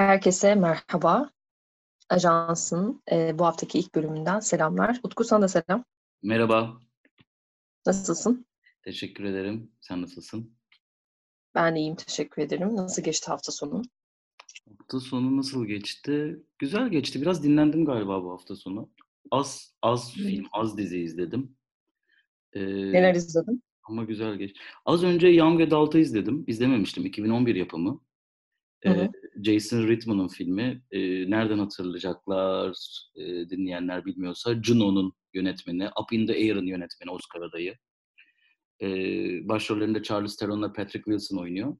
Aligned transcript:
Herkese 0.00 0.54
merhaba. 0.54 1.30
Ajans'ın 2.08 3.02
e, 3.12 3.38
bu 3.38 3.46
haftaki 3.46 3.78
ilk 3.78 3.94
bölümünden 3.94 4.40
selamlar. 4.40 5.00
Utku 5.02 5.24
sana 5.24 5.42
da 5.42 5.48
selam. 5.48 5.84
Merhaba. 6.22 6.80
Nasılsın? 7.86 8.46
Teşekkür 8.84 9.24
ederim. 9.24 9.72
Sen 9.80 10.02
nasılsın? 10.02 10.56
Ben 11.54 11.74
iyiyim, 11.74 11.96
teşekkür 11.96 12.42
ederim. 12.42 12.76
Nasıl 12.76 13.02
geçti 13.02 13.26
hafta 13.26 13.52
sonu? 13.52 13.82
Hafta 14.78 15.00
sonu 15.00 15.36
nasıl 15.36 15.66
geçti? 15.66 16.42
Güzel 16.58 16.88
geçti. 16.88 17.20
Biraz 17.22 17.42
dinlendim 17.42 17.84
galiba 17.84 18.24
bu 18.24 18.32
hafta 18.32 18.56
sonu. 18.56 18.90
Az 19.30 19.74
az 19.82 20.12
film, 20.12 20.46
az 20.52 20.78
dizi 20.78 21.00
izledim. 21.00 21.56
Ee, 22.52 22.60
Neler 22.92 23.14
izledin? 23.14 23.62
Ama 23.82 24.04
güzel 24.04 24.34
geçti. 24.34 24.60
Az 24.84 25.04
önce 25.04 25.28
Young 25.28 25.60
Adult'ı 25.60 25.98
izledim. 25.98 26.44
İzlememiştim. 26.46 27.06
2011 27.06 27.54
yapımı. 27.54 28.00
Hı 28.84 28.90
hı. 28.90 29.08
Jason 29.44 29.88
Reitman'ın 29.88 30.28
filmi. 30.28 30.82
E, 30.90 31.00
nereden 31.30 31.58
hatırlayacaklar 31.58 32.76
e, 33.16 33.50
dinleyenler 33.50 34.04
bilmiyorsa 34.06 34.62
Juno'nun 34.62 35.12
yönetmeni, 35.34 35.88
Up 36.02 36.12
in 36.12 36.26
the 36.26 36.32
Air'ın 36.32 36.66
yönetmeni 36.66 37.10
Oscar 37.10 37.40
adayı. 37.40 37.74
E, 38.82 38.88
başrollerinde 39.48 40.02
Charles 40.02 40.36
Theron'la 40.36 40.72
Patrick 40.72 41.04
Wilson 41.04 41.36
oynuyor. 41.36 41.76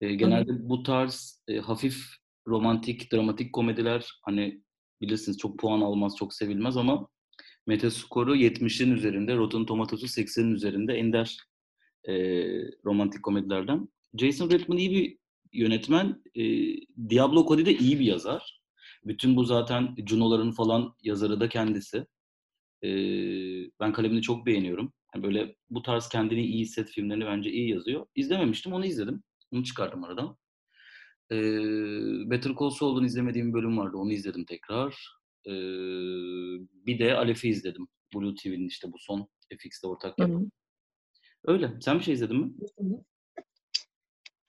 E, 0.00 0.14
genelde 0.14 0.52
hı 0.52 0.56
hı. 0.56 0.68
bu 0.68 0.82
tarz 0.82 1.42
e, 1.48 1.58
hafif 1.58 2.04
romantik, 2.46 3.12
dramatik 3.12 3.52
komediler 3.52 4.10
hani 4.22 4.62
bilirsiniz 5.00 5.38
çok 5.38 5.58
puan 5.58 5.80
almaz, 5.80 6.16
çok 6.16 6.34
sevilmez 6.34 6.76
ama 6.76 7.08
Metascore'u 7.66 8.36
70'in 8.36 8.90
üzerinde, 8.90 9.36
Rotten 9.36 9.66
Tomatoes'u 9.66 10.06
80'in 10.06 10.54
üzerinde 10.54 10.94
ender 10.94 11.38
e, 12.08 12.14
romantik 12.84 13.22
komedilerden. 13.22 13.88
Jason 14.18 14.50
Reitman 14.50 14.78
iyi 14.78 14.90
bir 14.90 15.18
yönetmen. 15.54 16.22
E, 16.34 16.42
Diablo 17.08 17.46
Cody 17.48 17.66
de 17.66 17.74
iyi 17.74 18.00
bir 18.00 18.04
yazar. 18.04 18.60
Bütün 19.04 19.36
bu 19.36 19.44
zaten 19.44 19.94
Juno'ların 20.06 20.52
falan 20.52 20.94
yazarı 21.02 21.40
da 21.40 21.48
kendisi. 21.48 22.06
E, 22.82 22.88
ben 23.80 23.92
kalemini 23.92 24.22
çok 24.22 24.46
beğeniyorum. 24.46 24.92
Yani 25.14 25.24
böyle 25.24 25.56
bu 25.70 25.82
tarz 25.82 26.08
kendini 26.08 26.46
iyi 26.46 26.60
hisset 26.60 26.90
filmlerini 26.90 27.26
bence 27.26 27.50
iyi 27.50 27.70
yazıyor. 27.70 28.06
İzlememiştim, 28.14 28.72
onu 28.72 28.86
izledim. 28.86 29.22
Onu 29.52 29.64
çıkardım 29.64 30.04
aradan. 30.04 30.36
E, 31.32 31.36
Better 32.30 32.52
Call 32.60 32.70
Saul'un 32.70 33.04
izlemediğim 33.04 33.52
bölüm 33.52 33.78
vardı, 33.78 33.96
onu 33.96 34.12
izledim 34.12 34.44
tekrar. 34.44 35.08
E, 35.46 35.52
bir 36.86 36.98
de 36.98 37.14
Alef'i 37.16 37.48
izledim. 37.48 37.88
Blue 38.14 38.34
TV'nin 38.34 38.68
işte 38.68 38.92
bu 38.92 38.96
son 38.98 39.28
FX'te 39.58 39.86
ortak 39.86 40.18
yapım. 40.18 40.52
Öyle. 41.44 41.72
Sen 41.80 41.98
bir 41.98 42.04
şey 42.04 42.14
izledin 42.14 42.36
mi? 42.36 42.52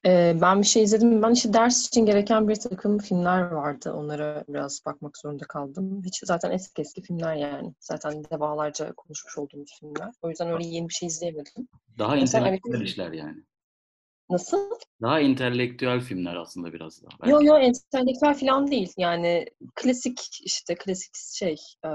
Ee, 0.05 0.37
ben 0.41 0.61
bir 0.61 0.67
şey 0.67 0.83
izledim. 0.83 1.21
Ben 1.21 1.31
işte 1.31 1.53
ders 1.53 1.87
için 1.87 2.05
gereken 2.05 2.47
bir 2.47 2.55
takım 2.55 2.97
filmler 2.97 3.41
vardı. 3.41 3.93
Onlara 3.93 4.43
biraz 4.47 4.81
bakmak 4.85 5.17
zorunda 5.17 5.45
kaldım. 5.45 6.01
Hiç 6.05 6.19
zaten 6.23 6.51
eski 6.51 6.81
eski 6.81 7.01
filmler 7.01 7.35
yani. 7.35 7.73
Zaten 7.79 8.23
defalarca 8.23 8.93
konuşmuş 8.93 9.37
olduğumuz 9.37 9.79
filmler. 9.79 10.13
O 10.21 10.29
yüzden 10.29 10.49
öyle 10.49 10.67
yeni 10.67 10.89
bir 10.89 10.93
şey 10.93 11.07
izleyemedim. 11.07 11.67
Daha 11.99 12.17
entelektüel 12.17 12.81
işler 12.81 13.11
yani. 13.11 13.43
Nasıl? 14.29 14.69
Daha 15.01 15.19
entelektüel 15.19 15.99
filmler 15.99 16.35
aslında 16.35 16.73
biraz 16.73 17.03
daha. 17.03 17.29
Yok 17.29 17.43
yok 17.43 17.57
entelektüel 17.61 18.33
falan 18.33 18.71
değil. 18.71 18.93
Yani 18.97 19.45
klasik 19.75 20.19
işte 20.41 20.75
klasik 20.75 21.15
şey 21.15 21.57
e, 21.85 21.89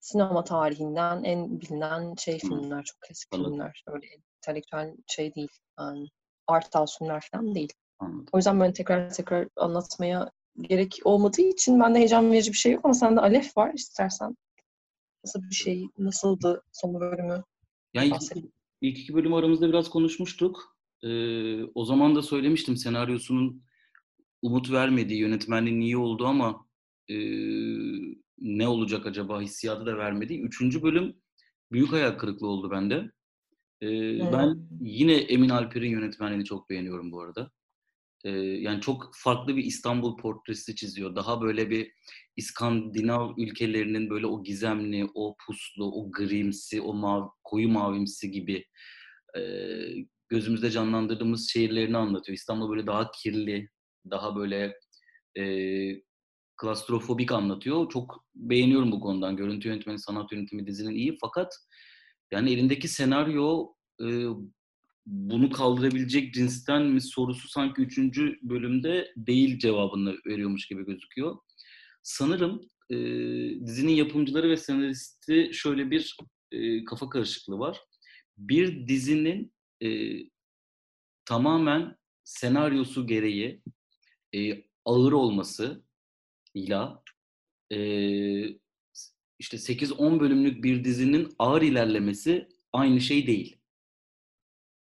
sinema 0.00 0.44
tarihinden 0.44 1.24
en 1.24 1.60
bilinen 1.60 2.14
şey 2.14 2.38
filmler. 2.38 2.84
Çok 2.84 3.00
klasik 3.00 3.28
Anladım. 3.32 3.52
filmler. 3.52 3.84
Öyle 3.86 4.06
entelektüel 4.44 4.96
şey 5.06 5.34
değil. 5.34 5.48
Yani 5.78 6.08
art 6.46 6.70
filmler 6.98 7.28
falan 7.32 7.54
değil. 7.54 7.72
Anladım. 7.98 8.26
O 8.32 8.36
yüzden 8.36 8.60
ben 8.60 8.72
tekrar 8.72 9.10
tekrar 9.10 9.48
anlatmaya 9.56 10.30
gerek 10.62 10.98
olmadığı 11.04 11.42
için 11.42 11.80
bende 11.80 11.98
heyecan 11.98 12.32
verici 12.32 12.52
bir 12.52 12.56
şey 12.56 12.72
yok 12.72 12.84
ama 12.84 12.94
sende 12.94 13.20
Alef 13.20 13.56
var 13.56 13.74
istersen. 13.74 14.36
Nasıl 15.24 15.42
bir 15.42 15.54
şey, 15.54 15.88
nasıldı 15.98 16.62
son 16.72 17.00
bölümü? 17.00 17.42
Yani 17.94 18.06
ilk, 18.06 18.44
ilk 18.80 18.98
iki 18.98 19.14
bölüm 19.14 19.34
aramızda 19.34 19.68
biraz 19.68 19.90
konuşmuştuk. 19.90 20.76
Ee, 21.02 21.64
o 21.64 21.84
zaman 21.84 22.16
da 22.16 22.22
söylemiştim 22.22 22.76
senaryosunun 22.76 23.62
umut 24.42 24.72
vermediği, 24.72 25.20
yönetmenliğin 25.20 25.80
iyi 25.80 25.96
olduğu 25.96 26.26
ama 26.26 26.66
e, 27.08 27.16
ne 28.38 28.68
olacak 28.68 29.06
acaba 29.06 29.40
hissiyatı 29.40 29.86
da 29.86 29.96
vermediği. 29.96 30.40
Üçüncü 30.40 30.82
bölüm 30.82 31.16
büyük 31.72 31.92
hayal 31.92 32.18
kırıklığı 32.18 32.48
oldu 32.48 32.70
bende. 32.70 33.10
Ee, 33.84 34.18
hmm. 34.18 34.32
Ben 34.32 34.68
yine 34.80 35.14
Emin 35.14 35.48
Alper'in 35.48 35.90
yönetmenliğini 35.90 36.44
çok 36.44 36.70
beğeniyorum 36.70 37.12
bu 37.12 37.20
arada. 37.22 37.50
Ee, 38.24 38.30
yani 38.38 38.80
çok 38.80 39.10
farklı 39.14 39.56
bir 39.56 39.64
İstanbul 39.64 40.16
portresi 40.16 40.76
çiziyor. 40.76 41.16
Daha 41.16 41.40
böyle 41.42 41.70
bir 41.70 41.92
İskandinav 42.36 43.32
ülkelerinin 43.38 44.10
böyle 44.10 44.26
o 44.26 44.42
gizemli, 44.42 45.08
o 45.14 45.36
puslu, 45.46 45.92
o 45.92 46.12
grimsi, 46.12 46.80
o 46.80 46.94
mavi, 46.94 47.28
koyu 47.44 47.68
mavimsi 47.68 48.30
gibi 48.30 48.64
e, 49.38 49.42
gözümüzde 50.28 50.70
canlandırdığımız 50.70 51.50
şehirlerini 51.50 51.96
anlatıyor. 51.96 52.36
İstanbul 52.36 52.70
böyle 52.70 52.86
daha 52.86 53.10
kirli, 53.10 53.68
daha 54.10 54.36
böyle 54.36 54.78
e, 55.38 55.44
klastrofobik 56.56 57.32
anlatıyor. 57.32 57.90
Çok 57.90 58.24
beğeniyorum 58.34 58.92
bu 58.92 59.00
konudan. 59.00 59.36
Görüntü 59.36 59.68
yönetmeni, 59.68 59.98
sanat 59.98 60.32
yönetimi 60.32 60.66
dizinin 60.66 60.94
iyi 60.94 61.16
fakat 61.20 61.52
yani 62.34 62.52
elindeki 62.52 62.88
senaryo 62.88 63.74
e, 64.00 64.06
bunu 65.06 65.50
kaldırabilecek 65.50 66.34
cinsten 66.34 66.82
mi 66.82 67.00
sorusu 67.00 67.48
sanki 67.48 67.82
üçüncü 67.82 68.38
bölümde 68.42 69.12
değil 69.16 69.58
cevabını 69.58 70.16
veriyormuş 70.26 70.68
gibi 70.68 70.86
gözüküyor. 70.86 71.36
Sanırım 72.02 72.60
e, 72.90 72.96
dizinin 73.66 73.92
yapımcıları 73.92 74.50
ve 74.50 74.56
senaristi 74.56 75.50
şöyle 75.52 75.90
bir 75.90 76.16
e, 76.52 76.84
kafa 76.84 77.08
karışıklığı 77.08 77.58
var. 77.58 77.80
Bir 78.38 78.88
dizinin 78.88 79.52
e, 79.82 80.18
tamamen 81.24 81.96
senaryosu 82.24 83.06
gereği 83.06 83.62
e, 84.34 84.64
ağır 84.84 85.12
olması 85.12 85.84
ile 86.54 86.80
e, 87.72 87.78
işte 89.44 89.56
8-10 89.56 90.20
bölümlük 90.20 90.64
bir 90.64 90.84
dizinin 90.84 91.34
ağır 91.38 91.62
ilerlemesi 91.62 92.48
aynı 92.72 93.00
şey 93.00 93.26
değil. 93.26 93.56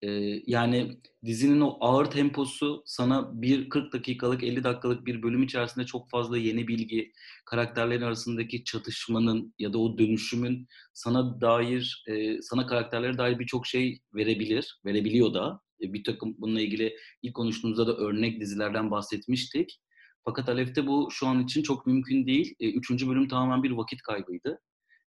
Ee, 0.02 0.42
yani 0.46 1.00
dizinin 1.24 1.60
o 1.60 1.76
ağır 1.80 2.06
temposu 2.06 2.82
sana 2.86 3.42
bir 3.42 3.68
40 3.68 3.92
dakikalık, 3.92 4.42
50 4.42 4.64
dakikalık 4.64 5.06
bir 5.06 5.22
bölüm 5.22 5.42
içerisinde 5.42 5.86
çok 5.86 6.10
fazla 6.10 6.38
yeni 6.38 6.68
bilgi, 6.68 7.12
karakterlerin 7.46 8.02
arasındaki 8.02 8.64
çatışmanın 8.64 9.54
ya 9.58 9.72
da 9.72 9.78
o 9.78 9.98
dönüşümün 9.98 10.68
sana 10.94 11.40
dair, 11.40 12.04
e, 12.08 12.42
sana 12.42 12.66
karakterlere 12.66 13.18
dair 13.18 13.38
birçok 13.38 13.66
şey 13.66 14.00
verebilir, 14.14 14.80
verebiliyor 14.84 15.34
da. 15.34 15.60
E, 15.82 15.92
bir 15.92 16.04
takım 16.04 16.34
bununla 16.38 16.60
ilgili 16.60 16.96
ilk 17.22 17.34
konuştuğumuzda 17.34 17.86
da 17.86 17.96
örnek 17.96 18.40
dizilerden 18.40 18.90
bahsetmiştik. 18.90 19.80
Fakat 20.24 20.48
Alef'te 20.48 20.86
bu 20.86 21.08
şu 21.10 21.26
an 21.26 21.44
için 21.44 21.62
çok 21.62 21.86
mümkün 21.86 22.26
değil. 22.26 22.54
E, 22.60 22.70
üçüncü 22.70 23.08
bölüm 23.08 23.28
tamamen 23.28 23.62
bir 23.62 23.70
vakit 23.70 24.02
kaybıydı. 24.02 24.60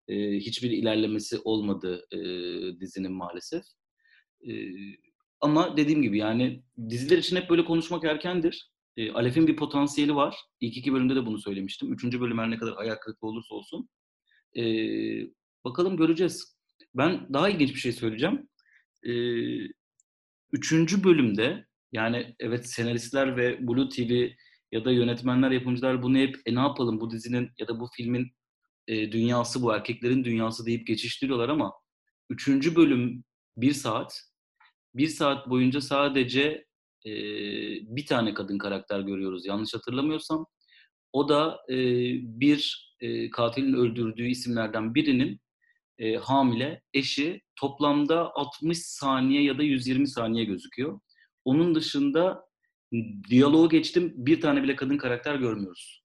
E, 0.09 0.15
hiçbir 0.37 0.71
ilerlemesi 0.71 1.39
olmadı 1.39 2.07
e, 2.13 2.19
dizinin 2.81 3.13
maalesef. 3.13 3.63
E, 4.49 4.53
ama 5.41 5.77
dediğim 5.77 6.03
gibi 6.03 6.19
yani 6.19 6.63
diziler 6.91 7.19
için 7.19 7.37
hep 7.37 7.51
böyle 7.51 7.65
konuşmak 7.65 8.05
erkendir. 8.05 8.71
E, 8.97 9.13
Alef'in 9.13 9.47
bir 9.47 9.57
potansiyeli 9.57 10.15
var. 10.15 10.37
İlk 10.61 10.77
iki 10.77 10.93
bölümde 10.93 11.17
de 11.17 11.27
bunu 11.27 11.39
söylemiştim. 11.39 11.93
Üçüncü 11.93 12.21
bölüm 12.21 12.39
her 12.39 12.51
ne 12.51 12.59
kadar 12.59 12.77
ayak 12.77 13.03
kırıklığı 13.03 13.29
olursa 13.29 13.55
olsun. 13.55 13.89
E, 14.57 14.63
bakalım 15.65 15.97
göreceğiz. 15.97 16.57
Ben 16.95 17.27
daha 17.33 17.49
ilginç 17.49 17.75
bir 17.75 17.81
şey 17.81 17.93
söyleyeceğim. 17.93 18.49
E, 19.03 19.13
üçüncü 20.53 21.05
bölümde 21.05 21.67
yani 21.93 22.35
evet 22.41 22.67
senaristler 22.67 23.37
ve 23.37 23.69
Blue 23.69 23.89
TV 23.89 24.29
ya 24.73 24.85
da 24.85 24.91
yönetmenler, 24.91 25.51
yapımcılar 25.51 26.03
bunu 26.03 26.19
hep 26.19 26.37
e 26.47 26.55
ne 26.55 26.61
yapalım 26.61 27.01
bu 27.01 27.11
dizinin 27.11 27.51
ya 27.59 27.69
da 27.69 27.81
bu 27.81 27.89
filmin 27.97 28.33
e, 28.89 29.13
dünyası 29.13 29.63
bu 29.63 29.75
erkeklerin 29.75 30.25
dünyası 30.25 30.67
deyip 30.67 30.87
geçiştiriyorlar 30.87 31.49
ama 31.49 31.73
üçüncü 32.31 32.77
bölüm 32.77 33.25
bir 33.57 33.73
saat 33.73 34.21
bir 34.95 35.09
saat 35.09 35.51
boyunca 35.51 35.81
sadece 35.81 36.65
e, 37.07 37.13
bir 37.97 38.07
tane 38.07 38.35
kadın 38.35 38.59
karakter 38.59 39.01
görüyoruz 39.01 39.47
yanlış 39.47 39.75
hatırlamıyorsam. 39.75 40.47
O 41.13 41.29
da 41.29 41.61
e, 41.69 41.77
bir 42.41 42.93
e, 43.01 43.31
katilin 43.31 43.73
öldürdüğü 43.73 44.27
isimlerden 44.27 44.95
birinin 44.95 45.41
e, 45.99 46.17
hamile 46.17 46.83
eşi 46.95 47.41
toplamda 47.57 48.31
60 48.35 48.79
saniye 48.79 49.43
ya 49.43 49.59
da 49.59 49.63
120 49.63 50.09
saniye 50.09 50.45
gözüküyor. 50.45 51.01
Onun 51.45 51.75
dışında 51.75 52.45
diyaloğu 53.31 53.69
geçtim 53.69 54.13
bir 54.17 54.41
tane 54.41 54.63
bile 54.63 54.77
kadın 54.77 54.99
karakter 54.99 55.35
görmüyoruz. 55.35 56.03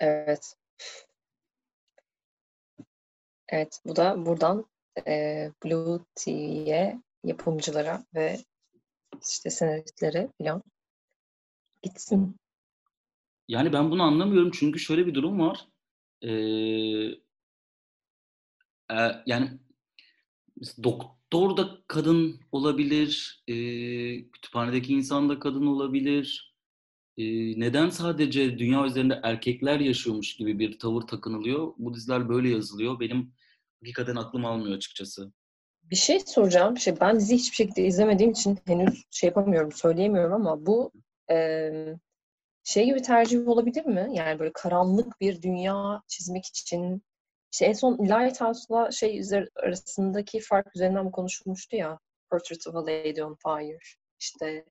Evet. 0.00 0.56
Evet, 3.48 3.80
bu 3.86 3.96
da 3.96 4.26
buradan 4.26 4.66
e, 5.06 5.52
Blue 5.64 6.00
TV'ye, 6.14 7.02
yapımcılara 7.24 8.04
ve 8.14 8.38
işte 9.28 9.50
senaristleri 9.50 10.28
falan. 10.38 10.62
Gitsin. 11.82 12.36
Yani 13.48 13.72
ben 13.72 13.90
bunu 13.90 14.02
anlamıyorum 14.02 14.50
çünkü 14.50 14.78
şöyle 14.78 15.06
bir 15.06 15.14
durum 15.14 15.40
var. 15.40 15.68
Ee, 16.22 16.30
e, 18.90 19.22
yani 19.26 19.58
doktor 21.32 21.56
da 21.56 21.78
kadın 21.86 22.40
olabilir, 22.52 23.42
e, 23.48 23.54
kütüphanedeki 24.30 24.94
insan 24.94 25.28
da 25.28 25.38
kadın 25.38 25.66
olabilir. 25.66 26.54
E, 27.18 27.24
neden 27.60 27.90
sadece 27.90 28.58
dünya 28.58 28.86
üzerinde 28.86 29.20
erkekler 29.22 29.80
yaşıyormuş 29.80 30.36
gibi 30.36 30.58
bir 30.58 30.78
tavır 30.78 31.02
takınılıyor? 31.02 31.72
Bu 31.78 31.94
diziler 31.94 32.28
böyle 32.28 32.48
yazılıyor. 32.48 33.00
Benim 33.00 33.32
hakikaten 33.80 34.16
aklım 34.16 34.44
almıyor 34.44 34.76
açıkçası. 34.76 35.32
Bir 35.82 35.96
şey 35.96 36.20
soracağım. 36.20 36.78
Şey, 36.78 37.00
ben 37.00 37.16
dizi 37.16 37.34
hiçbir 37.34 37.56
şekilde 37.56 37.86
izlemediğim 37.86 38.32
için 38.32 38.58
henüz 38.66 39.04
şey 39.10 39.28
yapamıyorum, 39.28 39.72
söyleyemiyorum 39.72 40.32
ama 40.32 40.66
bu 40.66 40.92
e, 41.30 41.70
şey 42.64 42.84
gibi 42.84 43.02
tercih 43.02 43.48
olabilir 43.48 43.86
mi? 43.86 44.10
Yani 44.12 44.38
böyle 44.38 44.52
karanlık 44.54 45.20
bir 45.20 45.42
dünya 45.42 46.02
çizmek 46.08 46.46
için 46.46 47.02
işte 47.52 47.66
en 47.66 47.72
son 47.72 47.98
Lighthouse'la 47.98 48.90
şey 48.90 49.22
arasındaki 49.56 50.40
fark 50.40 50.76
üzerinden 50.76 51.10
konuşulmuştu 51.10 51.76
ya? 51.76 51.98
Portrait 52.30 52.66
of 52.66 52.74
a 52.74 52.86
Lady 52.86 53.22
on 53.22 53.36
Fire. 53.42 53.78
İşte 54.20 54.64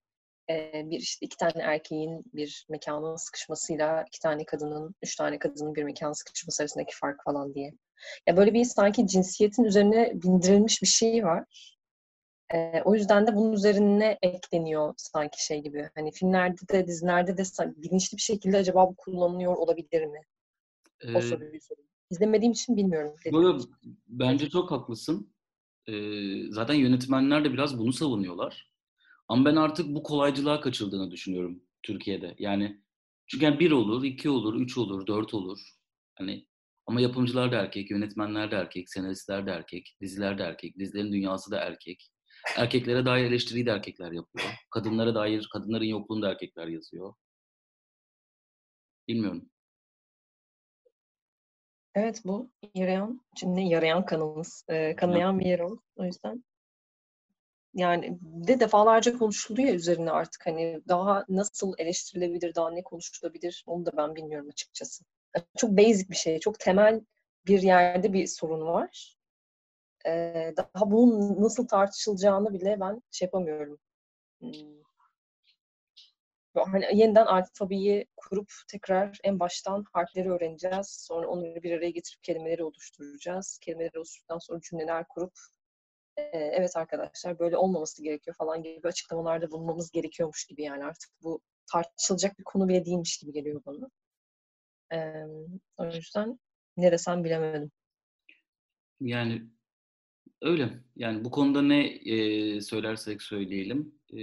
bir 0.74 1.00
işte 1.00 1.26
iki 1.26 1.38
tane 1.38 1.64
erkeğin 1.64 2.24
bir 2.34 2.66
mekanın 2.70 3.16
sıkışmasıyla 3.16 4.04
iki 4.08 4.20
tane 4.20 4.46
kadının, 4.46 4.96
üç 5.02 5.16
tane 5.16 5.40
kadının 5.40 5.76
bir 5.76 5.84
mekanın 5.84 6.14
sıkışması 6.14 6.64
arasındaki 6.64 6.96
fark 6.96 7.24
falan 7.24 7.54
diye. 7.54 7.74
Ya 8.28 8.38
böyle 8.38 8.54
bir 8.54 8.66
sanki 8.66 9.08
cinsiyetin 9.08 9.64
üzerine 9.64 10.12
bindirilmiş 10.14 10.82
bir 10.82 10.88
şey 10.88 11.24
var. 11.24 11.44
E, 12.54 12.82
o 12.86 12.96
yüzden 12.96 13.28
de 13.28 13.36
bunun 13.36 13.54
üzerine 13.54 14.18
ekleniyor 14.22 14.94
sanki 14.98 15.46
şey 15.46 15.62
gibi. 15.62 15.90
Hani 15.96 16.12
filmlerde 16.12 16.62
de 16.72 16.88
dizilerde 16.88 17.38
de 17.38 17.44
bilinçli 17.76 18.18
bir 18.18 18.22
şekilde 18.22 18.58
acaba 18.58 18.90
bu 18.90 18.96
kullanılıyor 18.96 19.56
olabilir 19.56 20.06
mi? 20.06 20.22
Ee, 21.02 21.18
o 21.18 21.22
soruyu 21.22 21.62
sorayım. 21.62 21.89
İzlemediğim 22.10 22.52
için 22.52 22.78
bilmiyorum. 22.78 23.16
Yok, 23.26 23.62
bence 24.08 24.50
çok 24.50 24.72
haklısın. 24.72 25.34
Ee, 25.88 26.52
zaten 26.52 26.74
yönetmenler 26.74 27.44
de 27.44 27.54
biraz 27.54 27.80
bunu 27.80 27.94
savunuyorlar. 27.94 28.72
Ama 29.28 29.46
ben 29.46 29.56
artık 29.56 29.96
bu 29.96 30.04
kolaycılığa 30.04 30.62
kaçıldığını 30.62 31.12
düşünüyorum 31.12 31.64
Türkiye'de. 31.84 32.36
Yani 32.40 32.82
çünkü 33.28 33.46
yani 33.46 33.60
bir 33.60 33.72
olur, 33.72 34.04
iki 34.04 34.30
olur, 34.30 34.62
üç 34.62 34.78
olur, 34.78 35.08
dört 35.08 35.34
olur. 35.34 35.60
Hani 36.16 36.48
ama 36.86 37.02
yapımcılar 37.02 37.52
da 37.52 37.56
erkek, 37.56 37.92
yönetmenler 37.92 38.52
de 38.52 38.56
erkek, 38.56 38.90
senaristler 38.90 39.46
de 39.46 39.52
erkek, 39.52 39.98
diziler 40.02 40.38
de 40.38 40.44
erkek, 40.44 40.80
dizilerin 40.80 41.14
dünyası 41.14 41.52
da 41.52 41.60
erkek. 41.60 42.12
Erkeklere 42.58 43.06
dair 43.06 43.26
eleştiriyi 43.26 43.66
de 43.66 43.72
erkekler 43.72 44.12
yapıyor. 44.12 44.48
Kadınlara 44.72 45.16
dair, 45.16 45.50
kadınların 45.54 45.86
yokluğunu 45.86 46.22
da 46.22 46.32
erkekler 46.32 46.68
yazıyor. 46.68 47.14
Bilmiyorum. 49.08 49.50
Evet 51.96 52.22
bu 52.26 52.50
yarayan, 52.76 53.22
şimdi 53.36 53.62
yarayan 53.62 54.06
kanımız, 54.06 54.66
e, 54.68 54.96
kanayan 54.96 55.40
bir 55.40 55.60
oldu. 55.60 55.82
O 55.96 56.06
yüzden 56.06 56.44
yani 57.74 58.18
de 58.22 58.60
defalarca 58.60 59.18
konuşuldu 59.18 59.62
ya 59.62 59.74
üzerine 59.74 60.12
artık 60.12 60.46
hani 60.48 60.82
daha 60.88 61.26
nasıl 61.30 61.74
eleştirilebilir, 61.78 62.56
daha 62.56 62.72
ne 62.72 62.84
konuşulabilir 62.84 63.64
onu 63.68 63.86
da 63.86 63.98
ben 63.98 64.16
bilmiyorum 64.16 64.50
açıkçası. 64.50 65.04
Çok 65.58 65.72
basic 65.72 66.10
bir 66.10 66.16
şey, 66.16 66.40
çok 66.40 66.60
temel 66.60 67.02
bir 67.48 67.62
yerde 67.62 68.14
bir 68.14 68.28
sorun 68.28 68.62
var. 68.66 69.18
Ee, 70.06 70.54
daha 70.58 70.92
bunun 70.92 71.42
nasıl 71.44 71.68
tartışılacağını 71.68 72.54
bile 72.54 72.78
ben 72.80 73.02
şey 73.12 73.26
yapamıyorum. 73.26 73.80
Hmm. 74.40 74.52
Hani 76.66 76.86
yeniden 76.94 77.26
alfabeyi 77.26 78.06
kurup 78.16 78.52
tekrar 78.68 79.20
en 79.24 79.40
baştan 79.40 79.86
harfleri 79.94 80.32
öğreneceğiz. 80.32 80.88
Sonra 81.08 81.28
onları 81.28 81.64
bir 81.64 81.72
araya 81.72 81.90
getirip 81.90 82.24
kelimeleri 82.24 82.64
oluşturacağız. 82.64 83.60
Kelimeleri 83.62 83.98
oluşturduktan 83.98 84.38
sonra 84.38 84.62
cümleler 84.62 85.08
kurup 85.08 85.34
evet 86.34 86.78
arkadaşlar 86.78 87.40
böyle 87.40 87.58
olmaması 87.58 88.04
gerekiyor 88.04 88.36
falan 88.36 88.64
gibi 88.64 88.88
açıklamalarda 88.88 89.52
bulunmamız 89.52 89.92
gerekiyormuş 89.92 90.46
gibi 90.46 90.62
yani 90.62 90.84
artık 90.86 91.12
bu 91.24 91.42
tartışılacak 91.72 92.40
bir 92.40 92.44
konu 92.44 92.68
bile 92.68 92.86
değilmiş 92.86 93.18
gibi 93.18 93.32
geliyor 93.32 93.62
bana. 93.66 93.90
Ee, 94.94 95.26
o 95.78 95.86
yüzden 95.86 96.40
ne 96.78 96.92
desem 96.92 97.24
bilemedim. 97.24 97.72
Yani 99.02 99.44
öyle. 100.42 100.70
Yani 100.96 101.26
bu 101.26 101.32
konuda 101.32 101.62
ne 101.62 101.86
e, 101.88 102.62
söylersek 102.62 103.22
söyleyelim 103.22 104.00
e, 104.14 104.20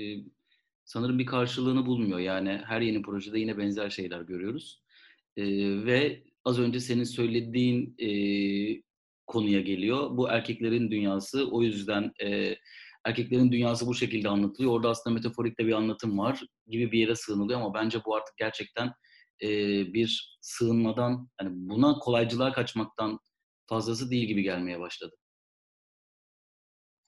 sanırım 0.86 1.18
bir 1.18 1.26
karşılığını 1.26 1.86
bulmuyor. 1.86 2.18
Yani 2.18 2.62
her 2.64 2.80
yeni 2.80 3.02
projede 3.02 3.38
yine 3.38 3.58
benzer 3.58 3.90
şeyler 3.90 4.20
görüyoruz. 4.20 4.82
E, 5.36 5.44
ve 5.84 6.22
az 6.44 6.58
önce 6.58 6.80
senin 6.80 7.04
söylediğin 7.04 7.94
e, 7.98 8.08
konuya 9.26 9.60
geliyor. 9.60 10.16
Bu 10.16 10.28
erkeklerin 10.28 10.90
dünyası. 10.90 11.50
O 11.50 11.62
yüzden 11.62 12.12
e, 12.22 12.56
erkeklerin 13.04 13.52
dünyası 13.52 13.86
bu 13.86 13.94
şekilde 13.94 14.28
anlatılıyor. 14.28 14.72
Orada 14.72 14.90
aslında 14.90 15.14
metaforik 15.14 15.58
de 15.58 15.66
bir 15.66 15.72
anlatım 15.72 16.18
var 16.18 16.40
gibi 16.66 16.92
bir 16.92 16.98
yere 16.98 17.14
sığınılıyor 17.14 17.60
ama 17.60 17.74
bence 17.74 17.98
bu 18.06 18.16
artık 18.16 18.36
gerçekten 18.36 18.92
e, 19.42 19.48
bir 19.94 20.38
sığınmadan, 20.40 21.28
yani 21.40 21.50
buna 21.52 21.98
kolaycılığa 21.98 22.52
kaçmaktan 22.52 23.18
fazlası 23.66 24.10
değil 24.10 24.26
gibi 24.28 24.42
gelmeye 24.42 24.80
başladı. 24.80 25.16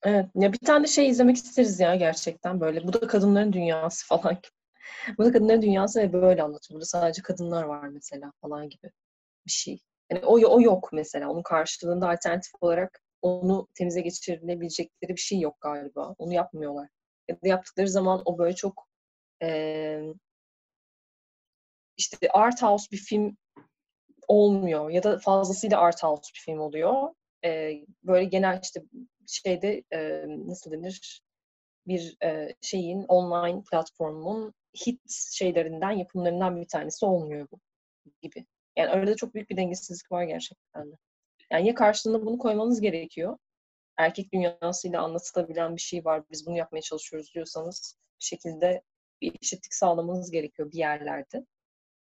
Evet. 0.03 0.27
Ya 0.35 0.53
bir 0.53 0.59
tane 0.59 0.87
şey 0.87 1.09
izlemek 1.09 1.37
isteriz 1.37 1.81
ya 1.81 1.97
gerçekten 1.97 2.61
böyle. 2.61 2.85
Bu 2.89 2.93
da 2.93 3.07
kadınların 3.07 3.53
dünyası 3.53 4.07
falan. 4.09 4.39
bu 5.19 5.25
da 5.25 5.33
kadınların 5.33 5.63
dünyası 5.63 6.01
ve 6.01 6.13
böyle 6.13 6.43
anlatıyor. 6.43 6.75
Burada 6.77 6.87
sadece 6.87 7.23
kadınlar 7.23 7.63
var 7.63 7.89
mesela 7.89 8.33
falan 8.41 8.69
gibi 8.69 8.91
bir 9.47 9.53
şey. 9.53 9.81
Yani 10.13 10.25
o, 10.27 10.35
o 10.55 10.61
yok 10.61 10.91
mesela. 10.93 11.31
Onun 11.31 11.43
karşılığında 11.43 12.11
alternatif 12.11 12.53
olarak 12.61 13.01
onu 13.23 13.69
temize 13.75 14.01
geçirilebilecekleri 14.01 15.13
bir 15.13 15.21
şey 15.21 15.41
yok 15.41 15.61
galiba. 15.61 16.15
Onu 16.19 16.33
yapmıyorlar. 16.35 16.89
Ya 17.29 17.37
da 17.37 17.49
yaptıkları 17.49 17.89
zaman 17.89 18.23
o 18.25 18.39
böyle 18.39 18.55
çok 18.55 18.89
e, 19.43 20.01
işte 21.97 22.17
art 22.33 22.63
house 22.63 22.87
bir 22.93 22.97
film 22.97 23.37
olmuyor 24.29 24.91
ya 24.91 25.03
da 25.03 25.19
fazlasıyla 25.19 25.79
art 25.79 26.03
house 26.03 26.31
bir 26.35 26.41
film 26.41 26.61
oluyor. 26.61 27.15
E, 27.45 27.73
böyle 28.03 28.25
genel 28.25 28.61
işte 28.63 28.83
şeyde 29.29 29.83
e, 29.93 30.25
nasıl 30.29 30.73
denir 30.73 31.23
bir 31.87 32.17
e, 32.23 32.55
şeyin 32.61 33.05
online 33.05 33.63
platformun 33.71 34.55
hit 34.87 35.01
şeylerinden 35.33 35.91
yapımlarından 35.91 36.61
bir 36.61 36.69
tanesi 36.69 37.07
olmuyor 37.07 37.49
bu 37.53 37.61
gibi. 38.23 38.47
Yani 38.77 38.89
arada 38.91 39.17
çok 39.17 39.35
büyük 39.35 39.51
bir 39.51 39.57
dengesizlik 39.57 40.13
var 40.13 40.25
gerçekten 40.25 40.93
de. 40.93 40.97
Yani 41.51 41.69
ya 41.69 41.75
karşılığında 41.75 42.27
bunu 42.27 42.39
koymanız 42.39 42.81
gerekiyor. 42.81 43.39
Erkek 43.97 44.33
dünyasıyla 44.33 45.03
anlatılabilen 45.03 45.77
bir 45.77 45.81
şey 45.81 46.05
var. 46.05 46.23
Biz 46.31 46.47
bunu 46.47 46.57
yapmaya 46.57 46.83
çalışıyoruz 46.83 47.35
diyorsanız 47.35 47.97
bir 48.21 48.25
şekilde 48.25 48.83
bir 49.21 49.37
eşitlik 49.43 49.75
sağlamanız 49.75 50.31
gerekiyor 50.31 50.73
bir 50.73 50.79
yerlerde. 50.79 51.47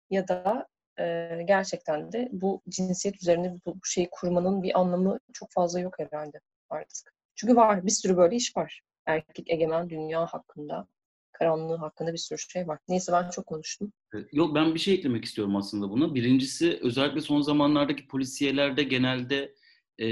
Ya 0.09 0.27
da 0.27 0.67
e, 0.99 1.29
gerçekten 1.45 2.11
de 2.11 2.29
bu 2.31 2.61
cinsiyet 2.69 3.21
üzerine 3.21 3.55
bu, 3.65 3.75
bu 3.75 3.85
şeyi 3.85 4.09
kurmanın 4.11 4.63
bir 4.63 4.79
anlamı 4.79 5.19
çok 5.33 5.51
fazla 5.51 5.79
yok 5.79 5.99
herhalde 5.99 6.39
artık. 6.75 7.15
Çünkü 7.35 7.55
var, 7.55 7.85
bir 7.85 7.91
sürü 7.91 8.17
böyle 8.17 8.35
iş 8.35 8.57
var. 8.57 8.81
Erkek 9.05 9.49
egemen 9.51 9.89
dünya 9.89 10.25
hakkında, 10.25 10.87
karanlığı 11.31 11.75
hakkında 11.75 12.13
bir 12.13 12.17
sürü 12.17 12.39
şey 12.39 12.67
var. 12.67 12.79
Neyse 12.87 13.11
ben 13.11 13.29
çok 13.29 13.45
konuştum. 13.45 13.93
Yok 14.31 14.55
ben 14.55 14.73
bir 14.75 14.79
şey 14.79 14.93
eklemek 14.93 15.25
istiyorum 15.25 15.55
aslında 15.55 15.89
buna. 15.89 16.15
Birincisi 16.15 16.79
özellikle 16.81 17.21
son 17.21 17.41
zamanlardaki 17.41 18.07
polisiyelerde 18.07 18.83
genelde 18.83 19.55
e, 20.01 20.07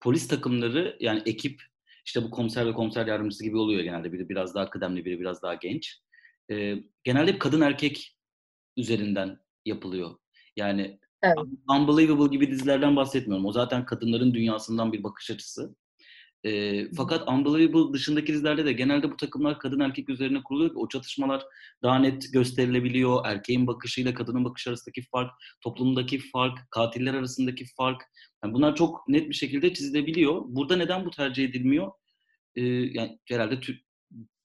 polis 0.00 0.28
takımları 0.28 0.96
yani 1.00 1.22
ekip 1.26 1.62
işte 2.04 2.22
bu 2.22 2.30
komiser 2.30 2.66
ve 2.66 2.72
komiser 2.72 3.06
yardımcısı 3.06 3.44
gibi 3.44 3.56
oluyor 3.56 3.82
genelde. 3.82 4.12
Biri 4.12 4.28
biraz 4.28 4.54
daha 4.54 4.70
kıdemli, 4.70 5.04
biri 5.04 5.20
biraz 5.20 5.42
daha 5.42 5.54
genç. 5.54 6.00
E, 6.50 6.74
genelde 7.04 7.38
kadın 7.38 7.60
erkek 7.60 8.16
üzerinden 8.76 9.38
yapılıyor. 9.64 10.18
Yani 10.56 11.00
evet. 11.22 11.38
Unbelievable 11.68 12.30
gibi 12.30 12.50
dizilerden 12.50 12.96
bahsetmiyorum. 12.96 13.46
O 13.46 13.52
zaten 13.52 13.84
kadınların 13.84 14.34
dünyasından 14.34 14.92
bir 14.92 15.02
bakış 15.02 15.30
açısı. 15.30 15.74
E, 16.44 16.84
fakat 16.96 17.28
Unbelievable 17.28 17.92
dışındaki 17.92 18.32
dizilerde 18.32 18.64
de 18.64 18.72
genelde 18.72 19.10
bu 19.10 19.16
takımlar 19.16 19.58
kadın 19.58 19.80
erkek 19.80 20.08
üzerine 20.08 20.42
kuruluyor 20.42 20.70
o 20.74 20.88
çatışmalar 20.88 21.42
daha 21.82 21.98
net 21.98 22.32
gösterilebiliyor. 22.32 23.26
Erkeğin 23.26 23.66
bakışıyla 23.66 24.14
kadının 24.14 24.44
bakış 24.44 24.66
arasındaki 24.66 25.02
fark, 25.12 25.30
toplumdaki 25.60 26.18
fark, 26.18 26.58
katiller 26.70 27.14
arasındaki 27.14 27.64
fark. 27.76 28.02
Yani 28.44 28.54
bunlar 28.54 28.76
çok 28.76 29.08
net 29.08 29.28
bir 29.28 29.34
şekilde 29.34 29.74
çizilebiliyor. 29.74 30.42
Burada 30.46 30.76
neden 30.76 31.04
bu 31.04 31.10
tercih 31.10 31.44
edilmiyor? 31.44 31.92
E, 32.56 32.62
yani 32.62 33.18
herhalde 33.28 33.60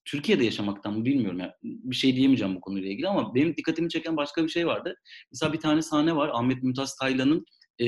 Türkiye'de 0.07 0.45
yaşamaktan 0.45 0.97
mı 0.97 1.05
bilmiyorum. 1.05 1.39
Yani 1.39 1.51
bir 1.63 1.95
şey 1.95 2.15
diyemeyeceğim 2.15 2.55
bu 2.55 2.61
konuyla 2.61 2.89
ilgili 2.89 3.07
ama 3.07 3.35
benim 3.35 3.57
dikkatimi 3.57 3.89
çeken 3.89 4.17
başka 4.17 4.43
bir 4.43 4.49
şey 4.49 4.67
vardı. 4.67 4.95
Mesela 5.31 5.53
bir 5.53 5.59
tane 5.59 5.81
sahne 5.81 6.15
var. 6.15 6.29
Ahmet 6.33 6.63
Mümtaz 6.63 6.95
Taylan'ın 6.95 7.45
e, 7.79 7.87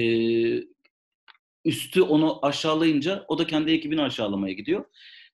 üstü 1.65 2.01
onu 2.01 2.45
aşağılayınca 2.45 3.25
o 3.27 3.37
da 3.37 3.47
kendi 3.47 3.71
ekibini 3.71 4.01
aşağılamaya 4.01 4.53
gidiyor. 4.53 4.85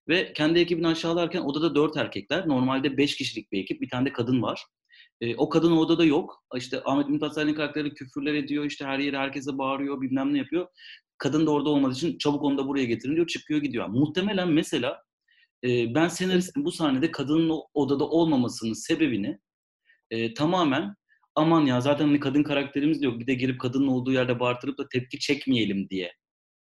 Ve 0.07 0.33
kendi 0.33 0.59
ekibini 0.59 0.87
aşağılarken 0.87 1.41
odada 1.41 1.75
dört 1.75 1.97
erkekler. 1.97 2.47
Normalde 2.47 2.97
beş 2.97 3.15
kişilik 3.15 3.51
bir 3.51 3.59
ekip. 3.59 3.81
Bir 3.81 3.89
tane 3.89 4.05
de 4.05 4.13
kadın 4.13 4.41
var. 4.41 4.63
E, 5.21 5.35
o 5.35 5.49
kadın 5.49 5.71
o 5.71 5.79
odada 5.79 6.05
yok. 6.05 6.43
İşte 6.55 6.81
Ahmet 6.85 7.09
Mümtaz 7.09 7.33
Sayın'ın 7.33 7.53
karakteri 7.53 7.93
küfürler 7.93 8.33
ediyor. 8.33 8.65
işte 8.65 8.85
her 8.85 8.99
yere 8.99 9.17
herkese 9.17 9.57
bağırıyor. 9.57 10.01
Bilmem 10.01 10.33
ne 10.33 10.37
yapıyor. 10.37 10.67
Kadın 11.17 11.45
da 11.45 11.51
orada 11.51 11.69
olmadığı 11.69 11.93
için 11.93 12.17
çabuk 12.17 12.43
onu 12.43 12.57
da 12.57 12.67
buraya 12.67 12.85
getirin 12.85 13.15
diyor. 13.15 13.27
Çıkıyor 13.27 13.61
gidiyor. 13.61 13.87
Muhtemelen 13.87 14.49
mesela 14.49 15.04
ben 15.63 16.07
senaristin 16.07 16.65
bu 16.65 16.71
sahnede 16.71 17.11
kadının 17.11 17.61
odada 17.73 18.03
olmamasının 18.03 18.73
sebebini 18.73 19.39
e, 20.11 20.33
tamamen 20.33 20.95
aman 21.35 21.65
ya 21.65 21.81
zaten 21.81 22.05
hani 22.05 22.19
kadın 22.19 22.43
karakterimiz 22.43 23.01
de 23.01 23.05
yok. 23.05 23.19
Bir 23.19 23.27
de 23.27 23.33
girip 23.33 23.61
kadının 23.61 23.87
olduğu 23.87 24.13
yerde 24.13 24.39
bağırtırıp 24.39 24.77
da 24.77 24.87
tepki 24.89 25.19
çekmeyelim 25.19 25.89
diye 25.89 26.13